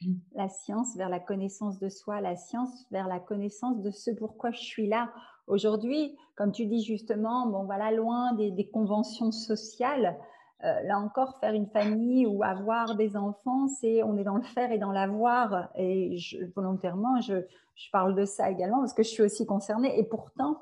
Mmh. 0.02 0.12
La 0.36 0.48
science 0.48 0.96
vers 0.96 1.08
la 1.08 1.18
connaissance 1.18 1.80
de 1.80 1.88
soi, 1.88 2.20
la 2.20 2.36
science 2.36 2.86
vers 2.92 3.08
la 3.08 3.18
connaissance 3.18 3.80
de 3.82 3.90
ce 3.90 4.12
pourquoi 4.12 4.52
je 4.52 4.60
suis 4.60 4.86
là. 4.86 5.10
Aujourd'hui, 5.48 6.16
comme 6.36 6.52
tu 6.52 6.66
dis 6.66 6.84
justement, 6.84 7.48
bon 7.48 7.64
voilà, 7.64 7.90
loin 7.90 8.34
des, 8.34 8.68
conventions 8.72 9.32
sociales, 9.32 10.16
euh, 10.64 10.82
là 10.84 10.98
encore, 10.98 11.38
faire 11.40 11.54
une 11.54 11.66
famille 11.66 12.26
ou 12.26 12.44
avoir 12.44 12.94
des 12.94 13.16
enfants, 13.16 13.66
c'est 13.66 14.02
on 14.04 14.16
est 14.16 14.24
dans 14.24 14.36
le 14.36 14.42
faire 14.42 14.70
et 14.70 14.78
dans 14.78 14.92
l'avoir. 14.92 15.70
Et 15.76 16.16
volontairement, 16.54 17.20
je, 17.20 17.34
je 17.74 17.90
parle 17.90 18.14
de 18.14 18.24
ça 18.24 18.50
également 18.50 18.78
parce 18.78 18.94
que 18.94 19.02
je 19.02 19.08
suis 19.08 19.22
aussi 19.22 19.44
concernée. 19.44 19.98
Et 19.98 20.04
pourtant, 20.04 20.58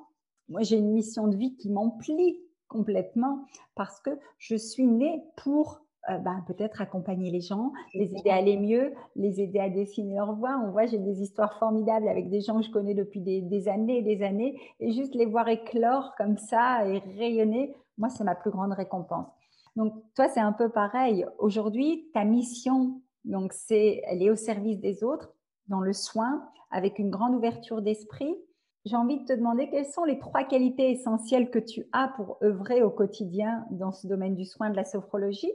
moi, 0.49 0.63
j'ai 0.63 0.77
une 0.77 0.93
mission 0.93 1.29
de 1.29 1.37
vie 1.37 1.57
qui 1.57 1.71
m'emplit 1.71 2.41
complètement 2.69 3.45
parce 3.75 4.01
que 4.01 4.11
je 4.39 4.57
suis 4.57 4.87
née 4.87 5.23
pour 5.37 5.85
euh, 6.11 6.19
ben, 6.19 6.45
peut-être 6.47 6.83
accompagner 6.83 7.31
les 7.31 7.41
gens, 7.41 7.73
les 7.95 8.15
aider 8.15 8.29
à 8.29 8.35
aller 8.35 8.59
mieux, 8.59 8.93
les 9.17 9.41
aider 9.41 9.59
à 9.59 9.71
dessiner 9.71 10.17
leur 10.17 10.35
voie. 10.35 10.61
On 10.63 10.71
voit, 10.71 10.85
j'ai 10.85 10.99
des 10.99 11.23
histoires 11.23 11.59
formidables 11.59 12.09
avec 12.09 12.29
des 12.29 12.43
gens 12.43 12.59
que 12.59 12.67
je 12.67 12.71
connais 12.71 12.93
depuis 12.93 13.21
des, 13.21 13.69
années 13.69 13.99
et 13.99 14.03
des 14.03 14.23
années, 14.23 14.61
et 14.81 14.93
juste 14.93 15.15
les 15.15 15.25
voir 15.25 15.49
éclore 15.49 16.15
comme 16.19 16.37
ça 16.37 16.87
et 16.87 16.99
rayonner, 17.17 17.75
moi, 17.97 18.11
c'est 18.11 18.25
ma 18.25 18.35
plus 18.35 18.51
grande 18.51 18.73
récompense. 18.73 19.29
Donc, 19.77 19.95
toi, 20.15 20.29
c'est 20.29 20.41
un 20.41 20.53
peu 20.53 20.69
pareil. 20.69 21.25
Aujourd'hui, 21.39 22.11
ta 22.13 22.25
mission, 22.25 23.01
donc, 23.25 23.55
c'est, 23.55 24.03
elle 24.05 24.23
est 24.23 24.31
au 24.31 24.37
service 24.37 24.81
des 24.81 25.05
autres, 25.05 25.33
dans 25.69 25.81
le 25.81 25.95
soin, 25.95 26.45
avec 26.71 26.99
une 26.99 27.09
grande 27.09 27.35
ouverture 27.35 27.81
d'esprit 27.81 28.37
j'ai 28.85 28.97
envie 28.97 29.19
de 29.21 29.25
te 29.25 29.33
demander 29.33 29.71
quelles 29.71 29.87
sont 29.87 30.05
les 30.05 30.19
trois 30.19 30.45
qualités 30.45 30.91
essentielles 30.91 31.51
que 31.51 31.59
tu 31.59 31.87
as 31.93 32.09
pour 32.17 32.39
œuvrer 32.43 32.83
au 32.83 32.91
quotidien 32.91 33.65
dans 33.71 33.93
ce 33.93 34.07
domaine 34.07 34.35
du 34.35 34.45
soin 34.45 34.71
de 34.71 34.77
la 34.77 34.85
sophrologie. 34.85 35.53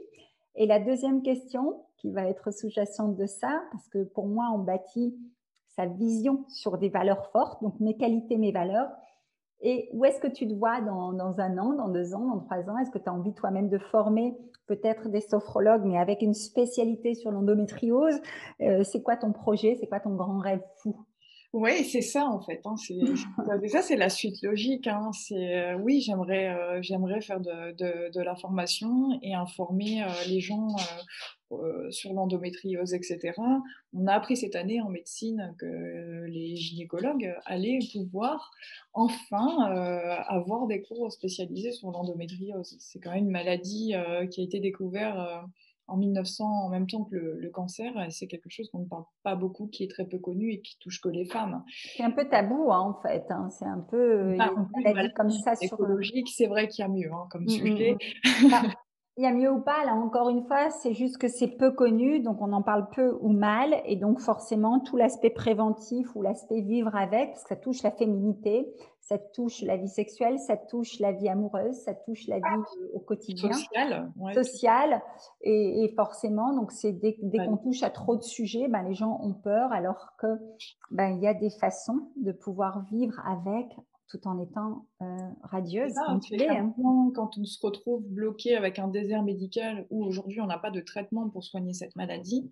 Et 0.56 0.66
la 0.66 0.80
deuxième 0.80 1.22
question 1.22 1.84
qui 1.96 2.10
va 2.10 2.24
être 2.26 2.50
sous-jacente 2.50 3.16
de 3.16 3.26
ça, 3.26 3.62
parce 3.70 3.88
que 3.88 4.02
pour 4.02 4.26
moi, 4.26 4.50
on 4.52 4.58
bâtit 4.58 5.16
sa 5.76 5.86
vision 5.86 6.44
sur 6.48 6.76
des 6.76 6.88
valeurs 6.88 7.30
fortes, 7.30 7.62
donc 7.62 7.78
mes 7.78 7.96
qualités, 7.96 8.36
mes 8.36 8.50
valeurs. 8.50 8.90
Et 9.60 9.90
où 9.92 10.04
est-ce 10.04 10.18
que 10.18 10.26
tu 10.26 10.48
te 10.48 10.54
vois 10.54 10.80
dans, 10.80 11.38
un 11.38 11.58
an, 11.58 11.74
dans 11.74 11.88
deux 11.88 12.14
ans, 12.14 12.26
dans 12.26 12.40
trois 12.40 12.68
ans? 12.68 12.78
Est-ce 12.78 12.90
que 12.90 12.98
tu 12.98 13.08
as 13.08 13.12
envie 13.12 13.34
toi-même 13.34 13.68
de 13.68 13.78
former 13.78 14.36
peut-être 14.66 15.08
des 15.08 15.20
sophrologues, 15.20 15.84
mais 15.84 15.98
avec 15.98 16.22
une 16.22 16.34
spécialité 16.34 17.14
sur 17.14 17.30
l'endométriose? 17.30 18.20
Euh, 18.62 18.82
C'est 18.82 19.02
quoi 19.02 19.16
ton 19.16 19.32
projet? 19.32 19.76
C'est 19.78 19.86
quoi 19.86 20.00
ton 20.00 20.16
grand 20.16 20.38
rêve 20.38 20.62
fou? 20.78 20.96
Oui, 21.52 21.84
c'est 21.84 22.00
ça 22.00 22.26
en 22.26 22.40
fait. 22.40 22.60
Hein, 22.64 22.76
déjà, 23.60 23.82
c'est 23.82 23.96
la 23.96 24.08
suite 24.08 24.40
logique. 24.42 24.86
Hein, 24.86 25.10
c'est 25.12 25.58
euh, 25.58 25.76
oui, 25.78 26.00
j'aimerais, 26.00 26.48
euh, 26.48 26.80
j'aimerais 26.80 27.20
faire 27.20 27.40
de, 27.40 27.72
de, 28.10 28.20
la 28.20 28.36
formation 28.36 29.18
et 29.22 29.34
informer 29.34 30.04
les 30.28 30.40
gens 30.40 30.68
sur 31.90 32.12
l'endométriose, 32.12 32.94
etc. 32.94 33.32
On 33.92 34.06
a 34.06 34.12
appris 34.12 34.36
cette 34.36 34.54
année 34.54 34.80
en 34.80 34.88
médecine 34.88 35.52
que 35.58 36.24
les 36.26 36.54
gynécologues 36.54 37.34
allaient 37.44 37.80
pouvoir 37.92 38.52
enfin 38.92 39.64
avoir 40.28 40.68
des 40.68 40.82
cours 40.82 41.10
spécialisés 41.10 41.72
sur 41.72 41.90
l'endométriose. 41.90 42.76
C'est 42.78 43.00
quand 43.00 43.10
même 43.10 43.24
une 43.24 43.30
maladie 43.30 43.94
qui 44.30 44.40
a 44.40 44.44
été 44.44 44.60
découverte 44.60 45.18
en 45.90 45.96
1900 45.96 46.44
en 46.44 46.68
même 46.68 46.86
temps 46.86 47.04
que 47.04 47.16
le, 47.16 47.50
cancer. 47.50 47.92
C'est 48.10 48.26
quelque 48.26 48.48
chose 48.48 48.70
qu'on 48.70 48.80
ne 48.80 48.88
parle 48.88 49.04
pas 49.22 49.34
beaucoup, 49.34 49.66
qui 49.66 49.84
est 49.84 49.90
très 49.90 50.04
peu 50.04 50.18
connu 50.18 50.52
et 50.52 50.60
qui 50.60 50.78
touche 50.78 51.00
que 51.00 51.08
les 51.08 51.24
femmes. 51.24 51.64
C'est 51.96 52.04
un 52.04 52.12
peu 52.12 52.28
tabou 52.28 52.70
hein, 52.72 52.78
en 52.80 53.02
fait. 53.02 53.24
Hein. 53.30 53.48
C'est 53.50 53.66
un 53.66 53.84
peu 53.90 54.36
bah, 54.36 54.52
une 54.54 54.82
maladie 54.82 55.12
comme 55.14 55.30
ça 55.30 55.56
sur 55.56 55.74
écologique. 55.74 56.28
C'est 56.28 56.46
vrai 56.46 56.68
qu'il 56.68 56.82
y 56.82 56.86
a 56.86 56.88
mieux 56.88 57.10
hein, 57.12 57.26
comme 57.30 57.42
mmh, 57.42 57.46
mmh, 57.46 57.66
sujet. 57.66 57.96
Mmh. 58.24 58.50
Bah, 58.50 58.62
il 59.20 59.24
y 59.24 59.26
a 59.26 59.34
mieux 59.34 59.52
ou 59.52 59.60
pas, 59.60 59.84
là 59.84 59.92
encore 59.92 60.30
une 60.30 60.42
fois, 60.46 60.70
c'est 60.70 60.94
juste 60.94 61.18
que 61.18 61.28
c'est 61.28 61.58
peu 61.58 61.72
connu, 61.72 62.20
donc 62.20 62.40
on 62.40 62.54
en 62.54 62.62
parle 62.62 62.88
peu 62.88 63.18
ou 63.20 63.28
mal, 63.28 63.82
et 63.84 63.96
donc 63.96 64.18
forcément 64.18 64.80
tout 64.80 64.96
l'aspect 64.96 65.28
préventif 65.28 66.16
ou 66.16 66.22
l'aspect 66.22 66.62
vivre 66.62 66.96
avec, 66.96 67.32
parce 67.32 67.42
que 67.42 67.50
ça 67.50 67.56
touche 67.56 67.82
la 67.82 67.90
féminité, 67.90 68.72
ça 69.02 69.18
touche 69.18 69.60
la 69.60 69.76
vie 69.76 69.90
sexuelle, 69.90 70.38
ça 70.38 70.56
touche 70.56 71.00
la 71.00 71.12
vie 71.12 71.28
amoureuse, 71.28 71.74
ça 71.74 71.92
touche 71.92 72.28
la 72.28 72.36
vie 72.36 72.44
euh, 72.44 72.94
au 72.94 73.00
quotidien, 73.00 73.52
sociale, 73.52 74.10
sociale. 74.32 75.02
Et, 75.42 75.92
forcément, 75.94 76.54
donc 76.54 76.72
c'est 76.72 76.92
dès, 76.92 77.14
qu'on 77.14 77.58
touche 77.58 77.82
à 77.82 77.90
trop 77.90 78.16
de 78.16 78.22
sujets, 78.22 78.68
ben, 78.68 78.82
les 78.84 78.94
gens 78.94 79.20
ont 79.22 79.34
peur, 79.34 79.70
alors 79.70 80.14
que 80.18 80.28
ben, 80.90 81.10
il 81.10 81.22
y 81.22 81.26
a 81.26 81.34
des 81.34 81.50
façons 81.50 82.08
de 82.16 82.32
pouvoir 82.32 82.86
vivre 82.90 83.20
avec 83.26 83.66
tout 84.10 84.26
en 84.26 84.40
étant 84.40 84.86
euh, 85.02 85.06
radieuse. 85.42 85.92
Hein. 86.06 86.20
Quand 87.14 87.38
on 87.38 87.44
se 87.44 87.64
retrouve 87.64 88.02
bloqué 88.02 88.56
avec 88.56 88.78
un 88.78 88.88
désert 88.88 89.22
médical 89.22 89.86
où 89.90 90.04
aujourd'hui 90.04 90.40
on 90.40 90.46
n'a 90.46 90.58
pas 90.58 90.70
de 90.70 90.80
traitement 90.80 91.28
pour 91.28 91.44
soigner 91.44 91.72
cette 91.72 91.94
maladie, 91.96 92.50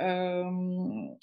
euh, 0.00 0.44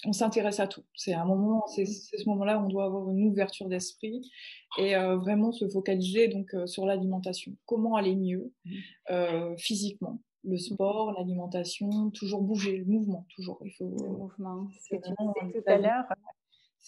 on 0.04 0.12
s'intéresse 0.12 0.60
à 0.60 0.66
tout. 0.66 0.82
C'est 0.94 1.14
un 1.14 1.24
moment, 1.24 1.66
c'est 1.66 1.82
mmh. 1.82 2.18
ce 2.18 2.28
moment-là 2.28 2.58
où 2.58 2.64
on 2.64 2.68
doit 2.68 2.84
avoir 2.86 3.10
une 3.10 3.26
ouverture 3.26 3.68
d'esprit 3.68 4.30
et 4.78 4.96
euh, 4.96 5.16
vraiment 5.16 5.52
se 5.52 5.68
focaliser 5.68 6.28
donc 6.28 6.54
sur 6.66 6.86
l'alimentation. 6.86 7.52
Comment 7.66 7.96
aller 7.96 8.16
mieux 8.16 8.52
mmh. 8.64 9.56
physiquement? 9.58 10.20
Le 10.44 10.54
mmh. 10.54 10.58
sport, 10.58 11.12
l'alimentation, 11.12 12.10
toujours 12.10 12.40
bouger, 12.40 12.78
le 12.78 12.84
mouvement, 12.84 13.26
toujours. 13.34 13.58
Il 13.64 13.72
faut. 13.72 13.96
Le 14.00 14.10
mouvement. 14.10 14.68
Ce 14.80 14.94
que 14.94 15.02
tu 15.02 15.10
disais 15.10 15.60
tout 15.60 15.70
à 15.70 15.78
l'heure. 15.78 16.04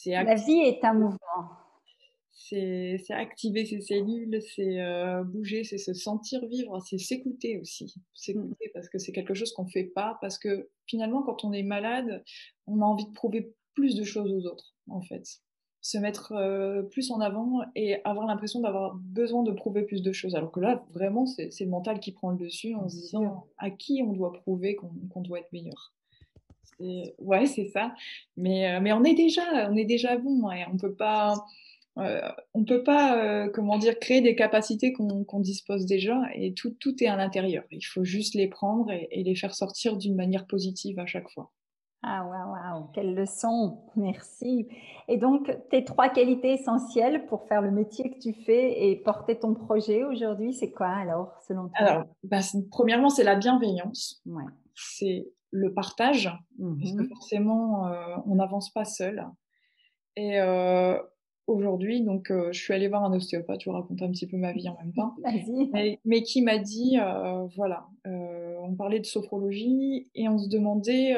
La 0.06 0.34
vie 0.36 0.60
est 0.60 0.84
un 0.84 0.94
mouvement 0.94 1.18
c'est 2.40 3.10
activer 3.10 3.66
ses 3.66 3.80
cellules, 3.80 4.40
c'est 4.54 4.80
euh, 4.80 5.24
bouger, 5.24 5.64
c'est 5.64 5.76
se 5.76 5.92
sentir 5.92 6.46
vivre, 6.46 6.78
c'est 6.86 6.98
s'écouter 6.98 7.58
aussi. 7.58 7.94
S'écouter 8.14 8.68
mmh. 8.68 8.70
parce 8.74 8.88
que 8.88 8.98
c'est 8.98 9.10
quelque 9.10 9.34
chose 9.34 9.52
qu'on 9.52 9.64
ne 9.64 9.70
fait 9.70 9.84
pas, 9.84 10.18
parce 10.20 10.38
que 10.38 10.68
finalement, 10.86 11.22
quand 11.22 11.44
on 11.44 11.52
est 11.52 11.64
malade, 11.64 12.22
on 12.68 12.80
a 12.80 12.84
envie 12.84 13.06
de 13.06 13.12
prouver 13.12 13.52
plus 13.74 13.96
de 13.96 14.04
choses 14.04 14.32
aux 14.32 14.46
autres, 14.46 14.76
en 14.88 15.02
fait. 15.02 15.24
Se 15.80 15.98
mettre 15.98 16.32
euh, 16.32 16.82
plus 16.82 17.10
en 17.10 17.20
avant 17.20 17.60
et 17.74 17.96
avoir 18.04 18.26
l'impression 18.26 18.60
d'avoir 18.60 18.94
besoin 18.94 19.42
de 19.42 19.52
prouver 19.52 19.82
plus 19.82 20.02
de 20.02 20.12
choses. 20.12 20.36
Alors 20.36 20.52
que 20.52 20.60
là, 20.60 20.86
vraiment, 20.92 21.26
c'est 21.26 21.50
le 21.60 21.70
mental 21.70 21.98
qui 21.98 22.12
prend 22.12 22.30
le 22.30 22.36
dessus 22.36 22.74
en 22.74 22.88
se 22.88 22.96
disant 22.96 23.46
à 23.58 23.70
qui 23.70 24.02
on 24.06 24.12
doit 24.12 24.32
prouver 24.32 24.76
qu'on 24.76 25.22
doit 25.22 25.40
être 25.40 25.52
meilleur. 25.52 25.92
Ouais, 27.18 27.46
c'est 27.46 27.66
ça. 27.66 27.94
Mais, 28.36 28.72
euh, 28.72 28.80
mais 28.80 28.92
on 28.92 29.02
est 29.02 29.14
déjà, 29.14 29.68
on 29.70 29.76
est 29.76 29.84
déjà 29.84 30.16
bon. 30.16 30.50
Et 30.52 30.64
on 30.72 30.76
peut 30.76 30.94
pas 30.94 31.34
euh, 31.98 32.20
on 32.54 32.60
ne 32.60 32.64
peut 32.64 32.84
pas, 32.84 33.18
euh, 33.18 33.48
comment 33.52 33.76
dire, 33.76 33.98
créer 33.98 34.20
des 34.20 34.36
capacités 34.36 34.92
qu'on 34.92 35.40
dispose 35.40 35.84
déjà 35.84 36.20
et 36.34 36.54
tout, 36.54 36.70
tout 36.78 37.02
est 37.02 37.08
à 37.08 37.16
l'intérieur. 37.16 37.64
Il 37.70 37.82
faut 37.82 38.04
juste 38.04 38.34
les 38.34 38.46
prendre 38.46 38.90
et, 38.92 39.22
les 39.22 39.34
faire 39.34 39.54
sortir 39.54 39.96
d'une 39.96 40.14
manière 40.14 40.46
positive 40.46 40.98
à 40.98 41.06
chaque 41.06 41.28
fois. 41.30 41.50
Ah, 42.04 42.24
waouh, 42.24 42.52
waouh, 42.52 42.86
quelle 42.92 43.14
leçon, 43.16 43.80
merci. 43.96 44.68
Et 45.08 45.16
donc, 45.16 45.50
tes 45.70 45.84
trois 45.84 46.08
qualités 46.08 46.52
essentielles 46.52 47.26
pour 47.26 47.48
faire 47.48 47.60
le 47.60 47.72
métier 47.72 48.08
que 48.10 48.20
tu 48.20 48.32
fais 48.32 48.88
et 48.88 48.96
porter 48.96 49.36
ton 49.36 49.54
projet 49.54 50.04
aujourd'hui, 50.04 50.54
c'est 50.54 50.70
quoi 50.70 50.86
alors, 50.90 51.36
selon 51.48 51.68
toi? 51.68 51.72
Alors, 51.74 52.04
bah, 52.22 52.38
premièrement, 52.70 53.08
c'est 53.08 53.24
la 53.24 53.34
bienveillance. 53.34 54.22
C'est 54.76 55.26
le 55.50 55.74
partage, 55.74 56.30
parce 56.58 56.92
que 56.92 57.02
mmh 57.02 57.08
forcément, 57.08 57.88
euh, 57.88 58.16
on 58.26 58.36
n'avance 58.36 58.70
pas 58.70 58.84
seul. 58.84 59.26
Et 60.14 60.38
aujourd'hui. 61.48 62.02
Donc, 62.02 62.30
euh, 62.30 62.52
je 62.52 62.60
suis 62.60 62.72
allée 62.72 62.88
voir 62.88 63.02
un 63.02 63.12
ostéopathe, 63.12 63.62
je 63.62 63.70
vous 63.70 63.76
raconte 63.76 64.00
un 64.02 64.10
petit 64.10 64.26
peu 64.26 64.36
ma 64.36 64.52
vie 64.52 64.68
en 64.68 64.76
même 64.78 64.92
temps. 64.92 65.14
Mais, 65.72 65.98
mais, 66.04 66.22
qui 66.22 66.42
m'a 66.42 66.58
dit, 66.58 66.98
euh, 67.00 67.46
voilà, 67.56 67.86
euh, 68.06 68.54
on 68.62 68.74
parlait 68.74 69.00
de 69.00 69.06
sophrologie 69.06 70.08
et 70.14 70.28
on 70.28 70.38
se 70.38 70.48
demandait 70.48 71.16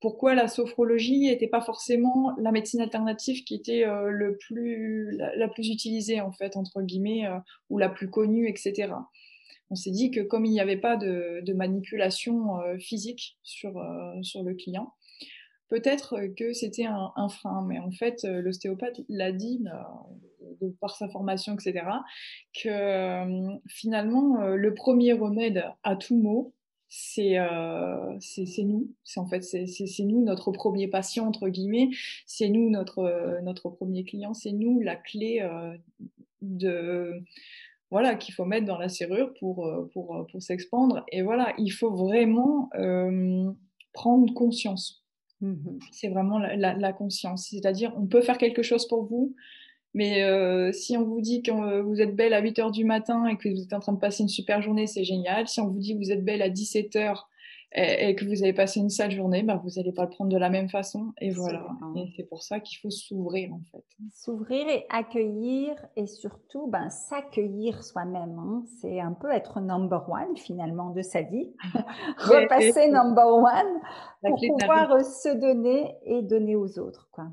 pourquoi 0.00 0.36
la 0.36 0.46
sophrologie 0.46 1.26
n'était 1.26 1.48
pas 1.48 1.60
forcément 1.60 2.32
la 2.38 2.52
médecine 2.52 2.80
alternative 2.80 3.42
qui 3.42 3.56
était 3.56 3.84
le 3.84 4.38
plus, 4.38 5.10
la, 5.16 5.48
plus 5.48 5.70
utilisée, 5.70 6.20
en 6.20 6.30
fait, 6.30 6.56
entre 6.56 6.82
guillemets, 6.82 7.24
ou 7.68 7.78
la 7.78 7.88
plus 7.88 8.08
connue, 8.08 8.48
etc. 8.48 8.92
On 9.70 9.74
s'est 9.74 9.90
dit 9.90 10.12
que 10.12 10.20
comme 10.20 10.46
il 10.46 10.52
n'y 10.52 10.60
avait 10.60 10.76
pas 10.76 10.96
de, 10.96 11.40
de 11.42 11.52
manipulation 11.52 12.58
physique 12.78 13.38
sur, 13.42 13.84
sur 14.22 14.44
le 14.44 14.54
client, 14.54 14.94
Peut-être 15.68 16.18
que 16.36 16.52
c'était 16.54 16.86
un, 16.86 17.28
frein, 17.28 17.64
mais 17.66 17.78
en 17.78 17.90
fait, 17.90 18.24
l'ostéopathe 18.24 19.00
l'a 19.08 19.32
dit 19.32 19.62
de, 20.60 20.68
par 20.80 20.96
sa 20.96 21.08
formation, 21.08 21.54
etc., 21.54 21.84
que 22.62 23.58
finalement, 23.66 24.46
le 24.46 24.74
premier 24.74 25.12
remède 25.12 25.64
à 25.82 25.94
tout 25.96 26.16
mot, 26.16 26.54
c'est 26.88 27.36
nous. 28.64 28.94
C'est 29.04 29.20
en 29.20 29.26
fait, 29.26 29.42
c'est 29.42 30.04
nous, 30.04 30.24
notre 30.24 30.52
premier 30.52 30.88
patient, 30.88 31.26
entre 31.26 31.48
guillemets. 31.48 31.90
C'est 32.24 32.48
nous, 32.48 32.70
notre, 32.70 33.38
notre 33.42 33.68
premier 33.68 34.04
client. 34.04 34.32
C'est 34.32 34.52
nous, 34.52 34.80
la 34.80 34.96
clé 34.96 35.46
de 36.40 37.22
voilà, 37.90 38.16
qu'il 38.16 38.34
faut 38.34 38.44
mettre 38.44 38.66
dans 38.66 38.78
la 38.78 38.88
serrure 38.88 39.32
pour, 39.38 39.70
pour, 39.92 40.26
pour 40.30 40.42
s'expandre. 40.42 41.04
Et 41.12 41.22
voilà, 41.22 41.54
il 41.58 41.70
faut 41.70 41.90
vraiment 41.90 42.70
prendre 43.92 44.32
conscience 44.32 44.97
Mmh 45.40 45.78
c'est 45.92 46.08
vraiment 46.08 46.38
la, 46.38 46.92
conscience. 46.92 47.48
C'est-à-dire, 47.50 47.92
on 47.96 48.06
peut 48.06 48.22
faire 48.22 48.38
quelque 48.38 48.62
chose 48.62 48.88
pour 48.88 49.04
vous, 49.04 49.34
mais 49.94 50.22
euh, 50.22 50.72
si 50.72 50.96
on 50.96 51.04
vous 51.04 51.20
dit 51.20 51.42
que 51.42 51.50
euh, 51.50 51.82
vous 51.82 52.00
êtes 52.00 52.16
belle 52.16 52.34
à 52.34 52.40
8 52.40 52.58
h 52.58 52.72
du 52.72 52.84
matin 52.84 53.26
et 53.26 53.36
que 53.36 53.48
vous 53.48 53.62
êtes 53.62 53.72
en 53.72 53.80
train 53.80 53.92
de 53.92 53.98
passer 53.98 54.22
une 54.22 54.28
super 54.28 54.62
journée, 54.62 54.86
c'est 54.86 55.04
génial. 55.04 55.48
Si 55.48 55.60
on 55.60 55.68
vous 55.68 55.78
dit 55.78 55.94
que 55.94 55.98
vous 55.98 56.10
êtes 56.10 56.24
belle 56.24 56.42
à 56.42 56.48
17 56.48 56.94
h 56.94 57.16
et, 57.72 58.14
que 58.14 58.24
vous 58.24 58.42
avez 58.42 58.54
passé 58.54 58.80
une 58.80 58.88
sale 58.88 59.10
journée, 59.10 59.42
bah, 59.42 59.60
vous 59.62 59.70
n'allez 59.76 59.92
pas 59.92 60.04
le 60.04 60.10
prendre 60.10 60.30
de 60.30 60.38
la 60.38 60.48
même 60.48 60.70
façon. 60.70 61.12
Et 61.20 61.30
voilà. 61.30 61.66
Et 61.96 62.06
c'est 62.16 62.22
pour 62.24 62.42
ça 62.42 62.60
qu'il 62.60 62.78
faut 62.78 62.90
s'ouvrir, 62.90 63.52
en 63.52 63.60
fait. 63.70 63.84
S'ouvrir 64.14 64.66
et 64.68 64.86
accueillir 64.88 65.74
et 65.96 66.06
surtout 66.06 66.66
ben, 66.68 66.88
s'accueillir 66.88 67.84
soi-même. 67.84 68.38
Hein. 68.38 68.62
C'est 68.80 69.00
un 69.00 69.12
peu 69.12 69.30
être 69.30 69.60
number 69.60 70.08
one, 70.08 70.36
finalement, 70.36 70.90
de 70.90 71.02
sa 71.02 71.20
vie. 71.20 71.52
Repasser 72.18 72.90
number 72.90 73.26
one 73.26 73.80
pour 74.22 74.40
pouvoir 74.58 74.92
euh, 74.92 75.02
se 75.02 75.38
donner 75.38 75.94
et 76.04 76.22
donner 76.22 76.56
aux 76.56 76.78
autres. 76.78 77.10
Quoi. 77.12 77.26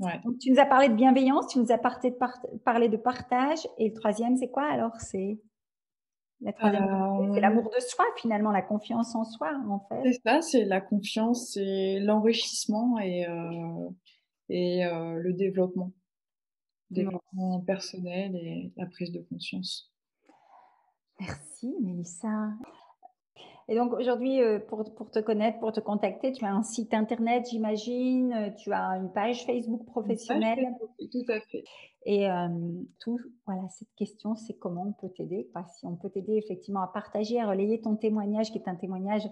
Donc, 0.00 0.38
tu 0.40 0.50
nous 0.50 0.58
as 0.58 0.66
parlé 0.66 0.88
de 0.88 0.94
bienveillance, 0.94 1.46
tu 1.46 1.58
nous 1.58 1.72
as 1.72 1.78
parlé 1.78 2.88
de 2.88 2.96
partage. 2.96 3.66
Et 3.78 3.88
le 3.88 3.94
troisième, 3.94 4.36
c'est 4.36 4.50
quoi 4.50 4.64
alors? 4.64 4.96
C'est 4.98 5.38
euh, 6.44 7.34
c'est 7.34 7.40
l'amour 7.40 7.70
de 7.70 7.80
soi, 7.80 8.04
finalement, 8.16 8.50
la 8.50 8.62
confiance 8.62 9.14
en 9.14 9.24
soi, 9.24 9.50
en 9.68 9.80
fait. 9.80 10.00
C'est 10.04 10.20
ça, 10.22 10.42
c'est 10.42 10.64
la 10.64 10.80
confiance, 10.80 11.52
c'est 11.54 11.98
l'enrichissement 12.00 12.98
et, 12.98 13.26
euh, 13.26 13.88
et 14.48 14.84
euh, 14.84 15.14
le 15.14 15.32
développement. 15.32 15.92
Développement 16.90 17.60
personnel 17.60 18.36
et 18.36 18.72
la 18.76 18.86
prise 18.86 19.10
de 19.10 19.20
conscience. 19.20 19.92
Merci, 21.18 21.74
Mélissa. 21.82 22.50
Et 23.68 23.74
donc 23.74 23.92
aujourd'hui, 23.94 24.40
euh, 24.40 24.60
pour, 24.60 24.84
pour, 24.94 25.10
te 25.10 25.18
connaître, 25.18 25.58
pour 25.58 25.72
te 25.72 25.80
contacter, 25.80 26.30
tu 26.32 26.44
as 26.44 26.52
un 26.52 26.62
site 26.62 26.94
internet, 26.94 27.48
j'imagine, 27.50 28.32
euh, 28.32 28.50
tu 28.56 28.72
as 28.72 28.96
une 28.96 29.10
page 29.10 29.44
Facebook 29.44 29.84
professionnelle. 29.86 30.68
tout 30.98 31.32
à 31.32 31.40
fait. 31.40 31.64
Et 32.04 32.30
euh, 32.30 32.46
tout, 33.00 33.18
voilà, 33.44 33.62
cette 33.70 33.92
question, 33.96 34.36
c'est 34.36 34.54
comment 34.54 34.84
on 34.86 34.92
peut 34.92 35.12
t'aider? 35.12 35.50
Si 35.76 35.84
on 35.84 35.96
peut 35.96 36.10
t'aider 36.10 36.34
effectivement 36.36 36.80
à 36.80 36.86
partager, 36.86 37.40
à 37.40 37.48
relayer 37.48 37.80
ton 37.80 37.96
témoignage, 37.96 38.52
qui 38.52 38.58
est 38.58 38.68
un 38.68 38.76
témoignage, 38.76 39.22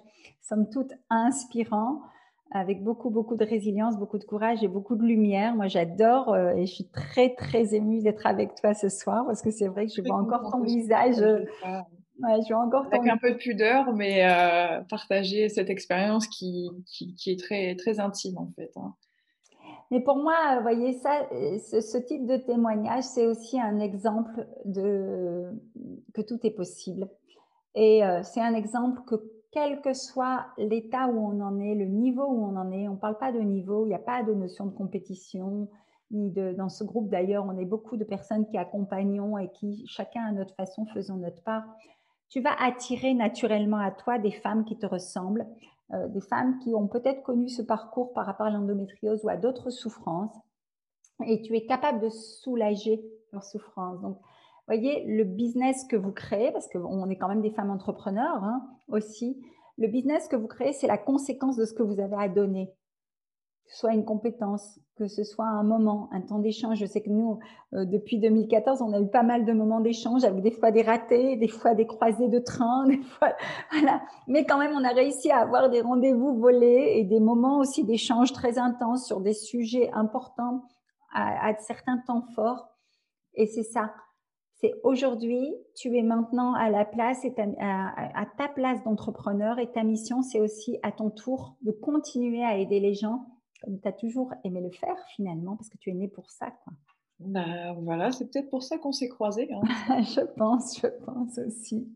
somme 0.41 0.69
toute, 0.69 0.93
inspirant, 1.11 2.01
avec 2.51 2.83
beaucoup, 2.83 3.11
beaucoup 3.11 3.37
de 3.37 3.45
résilience, 3.45 3.97
beaucoup 3.97 4.19
de 4.19 4.25
courage 4.25 4.65
et 4.65 4.69
beaucoup 4.69 4.97
de 4.97 5.05
lumière. 5.05 5.55
Moi, 5.55 5.69
j'adore 5.69 6.37
et 6.37 6.67
je 6.67 6.75
suis 6.75 6.89
très, 6.89 7.35
très 7.35 7.75
émue 7.75 8.01
d'être 8.01 8.27
avec 8.27 8.57
toi 8.57 8.75
ce 8.75 8.89
soir 8.89 9.25
parce 9.27 9.43
que 9.43 9.51
c'est 9.51 9.69
vrai 9.69 9.87
que 9.87 9.93
je 9.93 10.03
vois 10.03 10.17
encore 10.17 10.51
ton 10.51 10.61
visage 10.61 11.17
Ouais, 12.21 12.41
je 12.49 12.55
encore 12.55 12.87
Avec 12.93 13.11
un 13.11 13.17
peu 13.17 13.33
de 13.33 13.37
pudeur, 13.37 13.93
mais 13.93 14.25
euh, 14.25 14.83
partager 14.89 15.49
cette 15.49 15.69
expérience 15.69 16.29
qui, 16.29 16.71
qui, 16.87 17.15
qui, 17.17 17.33
est 17.33 17.41
très, 17.41 17.75
très 17.75 17.99
intime 17.99 18.39
en 18.39 18.51
fait. 18.55 18.71
Hein. 18.77 18.95
Mais 19.91 20.01
pour 20.01 20.17
moi, 20.17 20.57
vous 20.57 20.63
voyez, 20.63 20.93
ça, 20.93 21.29
ce, 21.31 21.81
ce 21.81 21.99
type 21.99 22.27
de 22.27 22.37
témoignage, 22.37 23.05
c'est 23.05 23.27
aussi 23.27 23.61
un 23.61 23.81
exemple 23.81 24.47
de 24.65 25.51
que 26.15 26.23
tout 26.23 26.39
est 26.45 26.53
possible. 26.53 27.09
Et 27.75 28.05
euh, 28.05 28.23
c'est 28.23 28.41
un 28.41 28.55
exemple 28.55 29.03
que 29.07 29.17
quel 29.51 29.81
que 29.81 29.93
soit 29.93 30.47
l'état 30.59 31.09
où 31.09 31.19
on 31.19 31.41
en 31.41 31.61
est, 31.61 31.75
le 31.75 31.87
niveau 31.87 32.25
où 32.25 32.45
on 32.45 32.57
en 32.57 32.71
est, 32.73 32.89
on 32.89 32.95
ne 32.95 32.99
parle 32.99 33.19
pas 33.19 33.33
de 33.33 33.41
niveau, 33.41 33.87
il 33.87 33.89
n'y 33.89 33.95
a 33.95 34.01
pas 34.01 34.23
de 34.23 34.33
notion 34.33 34.67
de 34.67 34.73
compétition, 34.73 35.69
ni 36.11 36.31
de, 36.31 36.53
dans 36.53 36.69
ce 36.69 36.85
groupe 36.85 37.09
d'ailleurs, 37.09 37.45
on 37.47 37.57
est 37.59 37.65
beaucoup 37.65 37.97
de 37.97 38.05
personnes 38.05 38.47
qui 38.47 38.57
accompagnons 38.57 39.39
et 39.39 39.51
qui, 39.51 39.85
chacun 39.87 40.25
à 40.25 40.33
notre 40.33 40.55
façon, 40.55 40.87
faisons 40.87 41.17
notre 41.17 41.43
part 41.43 41.65
tu 42.29 42.41
vas 42.41 42.55
attirer 42.61 43.15
naturellement 43.15 43.79
à 43.79 43.91
toi 43.91 44.19
des 44.19 44.33
femmes 44.33 44.65
qui 44.65 44.77
te 44.77 44.87
ressemblent, 44.87 45.47
euh, 45.93 46.09
des 46.09 46.21
femmes 46.21 46.59
qui 46.61 46.75
ont 46.75 46.89
peut-être 46.89 47.23
connu 47.23 47.49
ce 47.49 47.63
parcours 47.63 48.13
par 48.13 48.27
rapport 48.27 48.47
à 48.47 48.51
l'endométriose 48.51 49.25
ou 49.25 49.29
à 49.29 49.37
d'autres 49.37 49.71
souffrances, 49.71 50.35
et 51.27 51.43
tu 51.43 51.55
es 51.57 51.67
capable 51.67 52.01
de 52.01 52.09
soulager 52.09 53.05
leurs 53.33 53.45
souffrances. 53.45 54.01
Donc, 54.01 54.19
voyez, 54.67 55.05
le 55.05 55.25
business 55.25 55.85
que 55.85 55.97
vous 55.97 56.13
créez, 56.13 56.51
parce 56.53 56.69
qu'on 56.69 57.09
est 57.11 57.17
quand 57.17 57.29
même 57.29 57.43
des 57.43 57.51
femmes 57.51 57.71
entrepreneurs 57.71 58.43
hein, 58.43 58.67
aussi, 58.89 59.41
le 59.77 59.89
business 59.89 60.29
que 60.29 60.37
vous 60.37 60.47
créez, 60.47 60.73
c'est 60.73 60.87
la 60.87 60.99
conséquence 60.99 61.57
de 61.57 61.65
ce 61.65 61.75
que 61.75 61.83
vous 61.83 62.01
avez 62.01 62.17
à 62.17 62.29
donner 62.29 62.73
soit 63.67 63.93
une 63.93 64.05
compétence, 64.05 64.79
que 64.97 65.09
ce 65.09 65.25
soit 65.25 65.47
un 65.47 65.63
moment, 65.63 66.09
un 66.13 66.21
temps 66.21 66.39
d'échange. 66.39 66.79
Je 66.79 66.87
sais 66.87 67.03
que 67.03 67.11
nous, 67.11 67.39
euh, 67.73 67.85
depuis 67.85 68.19
2014, 68.19 68.83
on 68.83 68.93
a 68.93 69.01
eu 69.01 69.09
pas 69.09 69.23
mal 69.23 69.45
de 69.45 69.53
moments 69.53 69.81
d'échange 69.81 70.25
avec 70.25 70.43
des 70.43 70.53
fois 70.53 70.71
des 70.71 70.83
ratés, 70.83 71.37
des 71.37 71.49
fois 71.49 71.75
des 71.75 71.87
croisées 71.87 72.29
de 72.29 72.39
train, 72.39 72.87
des 72.89 73.01
fois, 73.01 73.33
voilà. 73.73 74.03
Mais 74.29 74.45
quand 74.45 74.59
même, 74.59 74.73
on 74.75 74.85
a 74.85 74.93
réussi 74.93 75.31
à 75.31 75.39
avoir 75.41 75.71
des 75.71 75.81
rendez-vous 75.81 76.39
volés 76.39 76.95
et 76.97 77.05
des 77.05 77.21
moments 77.21 77.59
aussi 77.59 77.85
d'échange 77.85 78.33
très 78.33 78.59
intenses 78.59 79.07
sur 79.07 79.21
des 79.21 79.35
sujets 79.35 79.91
importants 79.93 80.63
à, 81.13 81.55
certains 81.61 81.99
temps 81.99 82.25
forts. 82.35 82.69
Et 83.35 83.47
c'est 83.47 83.63
ça. 83.63 83.93
C'est 84.61 84.75
aujourd'hui, 84.83 85.55
tu 85.77 85.97
es 85.97 86.03
maintenant 86.03 86.55
à 86.55 86.71
la 86.71 86.85
place 86.85 87.25
à 87.25 88.27
ta 88.37 88.49
place 88.49 88.83
d'entrepreneur 88.83 89.59
et 89.59 89.71
ta 89.71 89.85
mission, 89.85 90.23
c'est 90.23 90.41
aussi 90.41 90.79
à 90.83 90.91
ton 90.91 91.11
tour 91.11 91.57
de 91.63 91.71
continuer 91.71 92.43
à 92.45 92.57
aider 92.57 92.81
les 92.81 92.95
gens 92.95 93.27
comme 93.65 93.81
tu 93.81 93.89
as 93.89 93.93
toujours 93.93 94.33
aimé 94.45 94.61
le 94.61 94.71
faire 94.71 94.97
finalement, 95.15 95.57
parce 95.57 95.69
que 95.69 95.79
tu 95.79 95.91
es 95.91 95.95
né 95.95 96.09
pour 96.09 96.31
ça. 96.31 96.51
Quoi. 96.65 96.73
Bah, 97.21 97.75
voilà, 97.81 98.13
c'est 98.13 98.31
peut-être 98.31 98.51
pour 98.51 98.63
ça 98.63 98.79
qu'on 98.79 98.93
s'est 98.93 99.09
croisés. 99.09 99.49
Hein. 99.53 99.63
je 100.03 100.21
pense, 100.37 100.79
je 100.81 100.89
pense 101.05 101.39
aussi. 101.39 101.89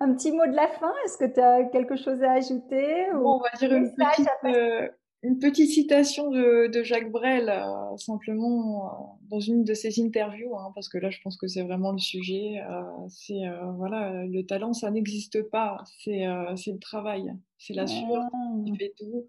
Un 0.00 0.14
petit 0.14 0.32
mot 0.32 0.46
de 0.46 0.54
la 0.54 0.68
fin, 0.68 0.92
est-ce 1.04 1.18
que 1.18 1.26
tu 1.26 1.40
as 1.40 1.64
quelque 1.64 1.96
chose 1.96 2.22
à 2.22 2.32
ajouter 2.32 3.06
On 3.12 3.38
va 3.38 3.50
dire 3.58 3.72
une 3.72 3.94
petite, 3.94 4.28
euh, 4.44 4.88
une 5.22 5.38
petite, 5.38 5.70
citation 5.70 6.30
de, 6.30 6.68
de 6.68 6.82
Jacques 6.82 7.10
Brel, 7.10 7.48
euh, 7.48 7.96
simplement 7.96 8.86
euh, 8.86 8.88
dans 9.28 9.40
une 9.40 9.64
de 9.64 9.74
ses 9.74 10.02
interviews, 10.02 10.56
hein, 10.56 10.72
parce 10.74 10.88
que 10.88 10.98
là 10.98 11.10
je 11.10 11.20
pense 11.22 11.36
que 11.36 11.46
c'est 11.46 11.62
vraiment 11.62 11.92
le 11.92 11.98
sujet. 11.98 12.60
c'est 13.08 13.42
voilà, 13.76 14.24
le 14.24 14.42
talent, 14.44 14.72
ça 14.72 14.90
n'existe 14.90 15.42
pas, 15.50 15.84
c'est 15.98 16.24
le 16.24 16.78
travail, 16.78 17.34
c'est 17.58 17.74
la 17.74 17.86
sueur 17.86 18.24
qui 18.64 18.72
ah. 18.72 18.78
fait 18.78 18.94
tout. 18.98 19.26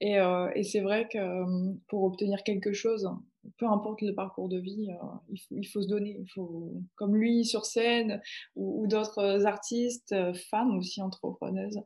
Et, 0.00 0.18
euh, 0.18 0.50
et 0.54 0.62
c'est 0.62 0.80
vrai 0.80 1.08
que 1.08 1.18
euh, 1.18 1.72
pour 1.88 2.04
obtenir 2.04 2.42
quelque 2.44 2.72
chose, 2.72 3.08
peu 3.56 3.66
importe 3.66 4.02
le 4.02 4.14
parcours 4.14 4.48
de 4.48 4.58
vie, 4.58 4.88
euh, 4.90 5.06
il, 5.30 5.38
faut, 5.38 5.54
il, 5.56 5.64
faut, 5.64 5.82
se 5.82 5.88
donner. 5.88 6.18
Il 6.20 6.28
faut, 6.30 6.72
comme 6.96 7.16
lui 7.16 7.44
sur 7.44 7.64
scène 7.64 8.20
ou, 8.56 8.82
ou 8.82 8.86
d'autres 8.86 9.46
artistes, 9.46 10.14
femmes 10.50 10.76
aussi 10.78 11.02
entrepreneuses, 11.02 11.80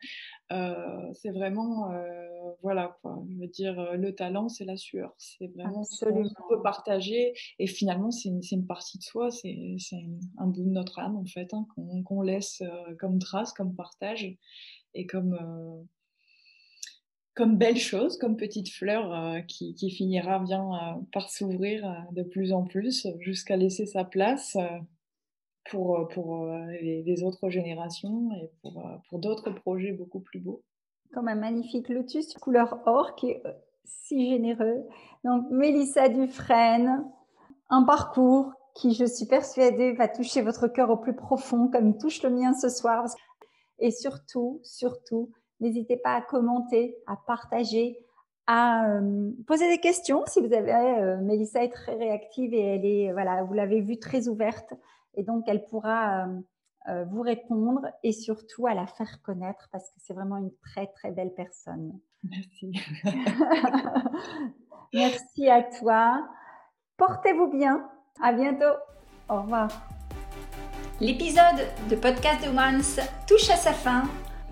c'est 0.50 1.30
vraiment, 1.30 1.90
voilà 2.62 2.98
quoi. 3.00 3.22
Je 3.30 3.38
veux 3.38 3.48
dire, 3.48 3.96
le 3.96 4.14
talent, 4.14 4.48
c'est 4.48 4.64
la 4.64 4.76
sueur. 4.76 5.14
C'est 5.16 5.46
vraiment 5.48 5.84
ce 5.84 6.04
qu'on 6.04 6.48
peut 6.48 6.62
partager. 6.62 7.32
Et 7.58 7.66
finalement, 7.66 8.10
c'est 8.10 8.28
une, 8.28 8.40
une, 8.50 8.66
partie 8.66 8.98
de 8.98 9.02
soi, 9.02 9.30
c'est 9.30 9.56
un 10.38 10.46
bout 10.46 10.64
de 10.64 10.70
notre 10.70 10.98
âme 10.98 11.16
en 11.16 11.24
fait, 11.24 11.54
hein, 11.54 11.66
qu'on 12.04 12.22
laisse 12.22 12.62
comme 12.98 13.18
trace, 13.18 13.52
comme 13.52 13.74
partage 13.74 14.36
et 14.94 15.06
comme 15.06 15.38
comme 17.34 17.56
belle 17.56 17.78
chose, 17.78 18.18
comme 18.18 18.36
petite 18.36 18.70
fleur 18.70 19.12
euh, 19.12 19.40
qui, 19.40 19.90
finira 19.90 20.38
bien 20.38 20.64
euh, 20.64 21.00
par 21.12 21.30
s'ouvrir 21.30 21.86
euh, 21.86 21.94
de 22.12 22.22
plus 22.22 22.52
en 22.52 22.64
plus 22.64 23.06
jusqu'à 23.20 23.56
laisser 23.56 23.86
sa 23.86 24.04
place 24.04 24.56
pour, 25.70 26.08
pour 26.08 26.46
les, 26.46 27.02
les, 27.02 27.22
autres 27.22 27.48
générations 27.48 28.30
et 28.32 28.50
pour, 28.60 28.82
pour 29.08 29.18
d'autres 29.18 29.50
projets 29.50 29.92
beaucoup 29.92 30.20
plus 30.20 30.40
beaux. 30.40 30.62
Comme 31.14 31.28
un 31.28 31.34
magnifique 31.34 31.88
lotus 31.88 32.34
couleur 32.34 32.80
or 32.86 33.14
qui 33.14 33.30
est 33.30 33.42
si 33.84 34.30
généreux. 34.30 34.84
Donc 35.24 35.50
Mélissa 35.50 36.08
Dufresne, 36.08 37.04
un 37.70 37.84
parcours 37.84 38.52
qui, 38.74 38.94
je 38.94 39.04
suis 39.04 39.26
persuadée, 39.26 39.92
va 39.92 40.08
toucher 40.08 40.42
votre 40.42 40.68
cœur 40.68 40.90
au 40.90 40.96
plus 40.96 41.14
profond 41.14 41.68
comme 41.68 41.88
il 41.88 41.98
touche 41.98 42.22
le 42.22 42.30
mien 42.30 42.52
ce 42.54 42.68
soir. 42.68 43.04
Et 43.78 43.90
surtout, 43.90 44.60
surtout, 44.62 45.30
N'hésitez 45.62 45.96
pas 45.96 46.14
à 46.14 46.20
commenter, 46.20 46.96
à 47.06 47.16
partager, 47.16 47.96
à 48.48 48.88
euh, 48.88 49.30
poser 49.46 49.68
des 49.68 49.78
questions 49.78 50.24
si 50.26 50.40
vous 50.40 50.52
avez. 50.52 50.72
Euh, 50.72 51.18
Mélissa 51.18 51.62
est 51.62 51.70
très 51.70 51.94
réactive 51.94 52.52
et 52.52 52.60
elle 52.60 52.84
est, 52.84 53.12
voilà, 53.12 53.44
vous 53.44 53.54
l'avez 53.54 53.80
vue 53.80 54.00
très 54.00 54.26
ouverte 54.26 54.74
et 55.14 55.22
donc 55.22 55.44
elle 55.46 55.64
pourra 55.66 56.26
euh, 56.88 57.04
vous 57.04 57.22
répondre 57.22 57.86
et 58.02 58.10
surtout 58.10 58.66
à 58.66 58.74
la 58.74 58.88
faire 58.88 59.22
connaître 59.22 59.68
parce 59.70 59.88
que 59.90 59.96
c'est 59.98 60.14
vraiment 60.14 60.36
une 60.36 60.50
très 60.62 60.88
très 60.88 61.12
belle 61.12 61.32
personne. 61.32 61.92
Merci. 62.24 62.72
Merci 64.92 65.48
à 65.48 65.62
toi. 65.62 66.28
Portez-vous 66.96 67.52
bien. 67.52 67.88
À 68.20 68.32
bientôt. 68.32 68.76
Au 69.28 69.42
revoir. 69.42 69.68
L'épisode 71.00 71.68
de 71.88 71.94
Podcast 71.94 72.44
de 72.44 72.50
Once 72.50 72.98
touche 73.28 73.48
à 73.48 73.56
sa 73.56 73.72
fin. 73.72 74.02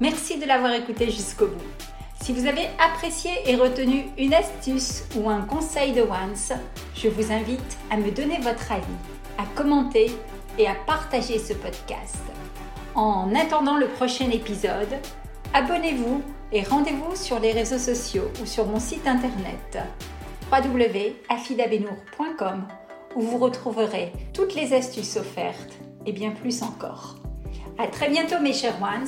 Merci 0.01 0.39
de 0.39 0.47
l'avoir 0.47 0.73
écouté 0.73 1.11
jusqu'au 1.11 1.47
bout. 1.47 1.61
Si 2.23 2.33
vous 2.33 2.47
avez 2.47 2.69
apprécié 2.79 3.31
et 3.47 3.55
retenu 3.55 4.07
une 4.17 4.33
astuce 4.33 5.05
ou 5.15 5.29
un 5.29 5.43
conseil 5.43 5.93
de 5.93 6.01
Once, 6.01 6.55
je 6.95 7.09
vous 7.09 7.31
invite 7.31 7.77
à 7.91 7.99
me 7.99 8.11
donner 8.11 8.39
votre 8.39 8.73
avis, 8.73 8.87
à 9.37 9.45
commenter 9.55 10.11
et 10.59 10.67
à 10.67 10.75
partager 10.75 11.39
ce 11.39 11.53
podcast. 11.53 12.17
En 12.95 13.35
attendant 13.35 13.77
le 13.77 13.89
prochain 13.89 14.31
épisode, 14.31 14.89
abonnez-vous 15.53 16.23
et 16.51 16.63
rendez-vous 16.63 17.15
sur 17.15 17.39
les 17.39 17.53
réseaux 17.53 17.79
sociaux 17.79 18.31
ou 18.43 18.47
sur 18.47 18.65
mon 18.67 18.81
site 18.81 19.07
internet 19.07 19.79
www.afidabenour.com 20.51 22.67
où 23.17 23.21
vous 23.21 23.37
retrouverez 23.37 24.13
toutes 24.33 24.55
les 24.55 24.73
astuces 24.73 25.17
offertes 25.17 25.75
et 26.07 26.13
bien 26.13 26.31
plus 26.31 26.63
encore. 26.63 27.17
À 27.79 27.87
très 27.87 28.09
bientôt 28.09 28.41
mes 28.41 28.55
chers 28.55 28.81
ones 28.83 29.07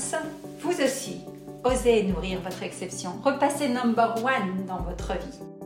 vous 0.62 0.80
aussi, 0.80 1.20
osez 1.64 2.04
nourrir 2.04 2.40
votre 2.40 2.62
exception. 2.62 3.14
Repassez 3.24 3.68
number 3.68 4.14
one 4.24 4.64
dans 4.66 4.82
votre 4.82 5.12
vie. 5.14 5.61